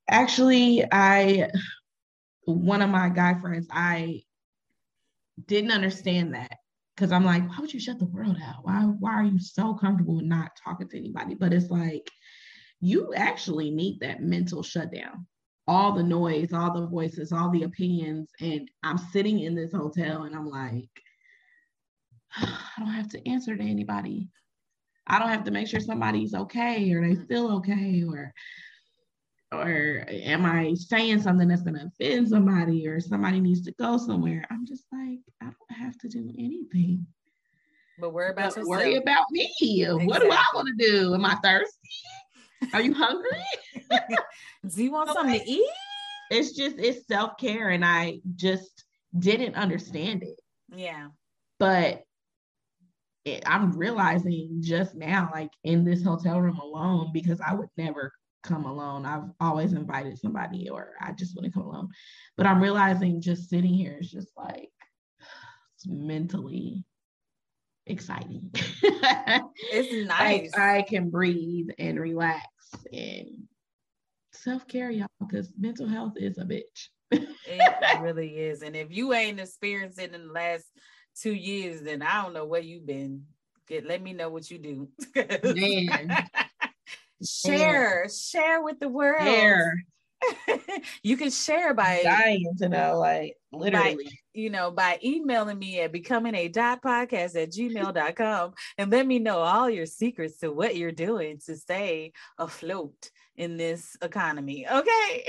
[0.09, 1.49] actually, I,
[2.45, 4.23] one of my guy friends, I
[5.47, 6.57] didn't understand that
[7.01, 8.57] because I'm like, why would you shut the world out?
[8.61, 11.33] Why, why are you so comfortable not talking to anybody?
[11.33, 12.07] But it's like,
[12.79, 15.25] you actually need that mental shutdown.
[15.67, 18.29] All the noise, all the voices, all the opinions.
[18.39, 20.91] And I'm sitting in this hotel and I'm like,
[22.37, 24.29] I don't have to answer to anybody.
[25.07, 28.31] I don't have to make sure somebody's okay or they feel okay or
[29.61, 34.45] or am I saying something that's gonna offend somebody or somebody needs to go somewhere?
[34.49, 37.05] I'm just like, I don't have to do anything.
[37.99, 38.67] But worry about yourself.
[38.67, 39.51] worry about me.
[40.05, 41.13] What do I want to do?
[41.13, 41.77] Am I thirsty?
[42.73, 43.29] Are you hungry?
[44.75, 45.69] Do you want So something I- to eat?
[46.29, 48.85] it's just it's self-care and I just
[49.19, 50.39] didn't understand it.
[50.73, 51.07] Yeah.
[51.59, 52.03] but
[53.25, 58.13] it, I'm realizing just now, like in this hotel room alone, because I would never
[58.43, 59.05] come alone.
[59.05, 61.89] I've always invited somebody, or I just wouldn't come alone.
[62.37, 64.69] But I'm realizing just sitting here is just like
[65.75, 66.83] it's mentally
[67.85, 68.51] exciting.
[69.73, 70.51] It's nice.
[70.51, 72.45] Like I can breathe and relax
[72.91, 73.27] and
[74.33, 76.89] self care, y'all, because mental health is a bitch.
[77.11, 78.61] it really is.
[78.61, 80.65] And if you ain't experienced it in the last
[81.19, 83.23] two years, then I don't know where you've been.
[83.67, 84.89] Get let me know what you do.
[85.15, 86.27] Man.
[87.23, 89.23] Share, share with the world.
[89.23, 89.73] Share.
[91.03, 94.07] you can share by dying to know, like literally.
[94.33, 99.19] you know, by emailing me at becoming a dot podcast at gmail.com and let me
[99.19, 104.67] know all your secrets to what you're doing to stay afloat in this economy.
[104.69, 105.25] Okay.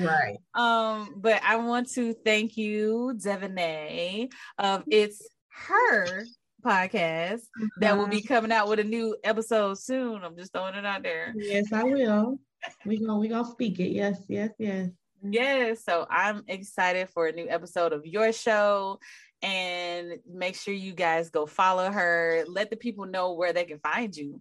[0.00, 0.38] Right.
[0.54, 6.24] um, but I want to thank you, Devonay, of It's Her
[6.60, 7.42] podcast
[7.78, 8.10] that will uh-huh.
[8.10, 10.22] be coming out with a new episode soon.
[10.22, 11.32] I'm just throwing it out there.
[11.36, 12.38] Yes, I will.
[12.84, 13.90] We gonna we gonna speak it.
[13.90, 14.90] Yes, yes, yes.
[15.22, 18.98] Yes, so I'm excited for a new episode of your show.
[19.42, 22.44] And make sure you guys go follow her.
[22.46, 24.40] Let the people know where they can find you.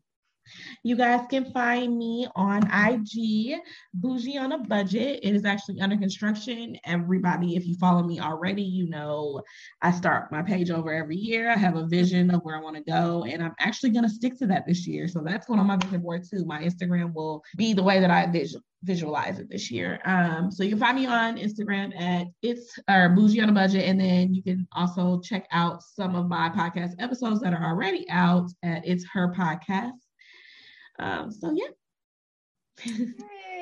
[0.83, 3.59] You guys can find me on IG,
[3.93, 5.19] Bougie on a Budget.
[5.23, 6.77] It is actually under construction.
[6.85, 9.41] Everybody, if you follow me already, you know
[9.81, 11.49] I start my page over every year.
[11.49, 14.09] I have a vision of where I want to go, and I'm actually going to
[14.09, 15.07] stick to that this year.
[15.07, 16.45] So that's going on my vision board too.
[16.45, 19.99] My Instagram will be the way that I visual, visualize it this year.
[20.05, 23.85] Um, so you can find me on Instagram at it's or Bougie on a Budget,
[23.85, 28.09] and then you can also check out some of my podcast episodes that are already
[28.09, 30.08] out at It's Her Podcast.
[30.99, 31.67] Um, so yeah.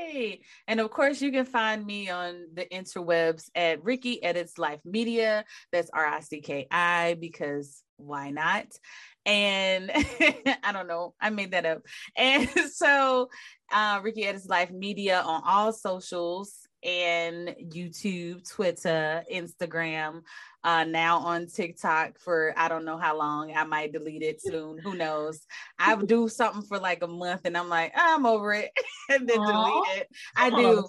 [0.07, 4.79] Hey, and of course, you can find me on the interwebs at Ricky Edits Life
[4.85, 5.43] Media.
[5.73, 8.67] That's R I C K I because why not?
[9.25, 9.91] And
[10.63, 11.81] I don't know, I made that up.
[12.15, 13.29] And so,
[13.71, 20.21] uh, Ricky Edits Life Media on all socials and YouTube, Twitter, Instagram,
[20.67, 23.55] uh, now on TikTok for I don't know how long.
[23.55, 24.77] I might delete it soon.
[24.79, 25.45] Who knows?
[25.79, 28.71] I do something for like a month and I'm like, I'm over it.
[29.09, 29.45] and then Aw.
[29.45, 30.07] delete it.
[30.35, 30.85] I do.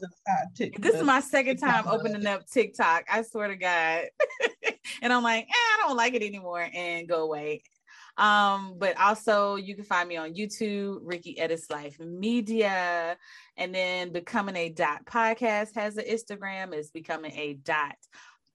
[0.81, 3.05] This is my second time opening up TikTok.
[3.09, 4.07] I swear to God.
[5.01, 7.63] and I'm like, eh, I don't like it anymore and go away.
[8.17, 13.17] Um, but also you can find me on YouTube, Ricky Edits Life Media,
[13.57, 17.95] and then becoming a dot podcast has an Instagram, it's becoming a dot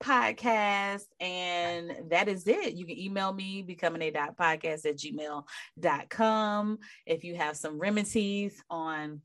[0.04, 2.74] podcast and that is it.
[2.74, 8.62] You can email me becoming a dot podcast at gmail.com if you have some remedies
[8.68, 9.20] on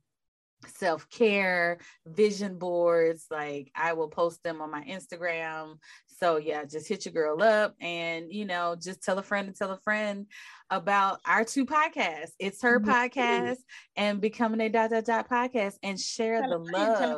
[0.68, 5.76] self-care vision boards like i will post them on my instagram.
[6.08, 9.56] So yeah just hit your girl up and you know just tell a friend and
[9.56, 10.26] tell a friend
[10.70, 12.32] about our two podcasts.
[12.40, 12.94] It's her Yes.
[13.16, 13.58] podcast
[13.96, 17.10] and becoming a dot dot dot podcast and share Tell the a friend, tell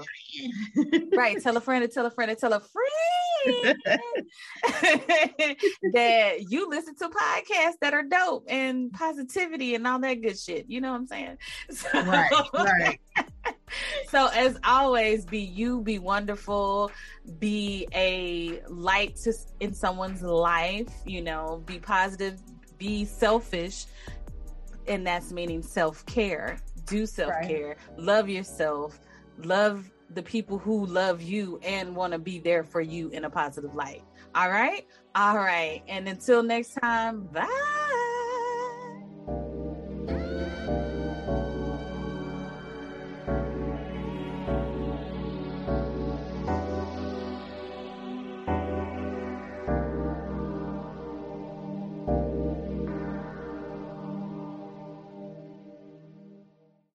[0.93, 1.03] love.
[1.17, 2.91] right tell a friend and tell a friend and tell a friend
[5.93, 10.65] that you listen to podcasts that are dope and positivity and all that good shit
[10.67, 11.37] you know what i'm saying
[11.71, 12.99] So- right, right.
[14.09, 16.91] So as always, be you, be wonderful,
[17.39, 20.89] be a light to in someone's life.
[21.05, 22.41] You know, be positive,
[22.77, 23.85] be selfish,
[24.87, 26.59] and that's meaning self care.
[26.85, 27.99] Do self care, right.
[27.99, 28.99] love yourself,
[29.37, 33.29] love the people who love you and want to be there for you in a
[33.29, 34.03] positive light.
[34.35, 34.85] All right,
[35.15, 37.90] all right, and until next time, bye.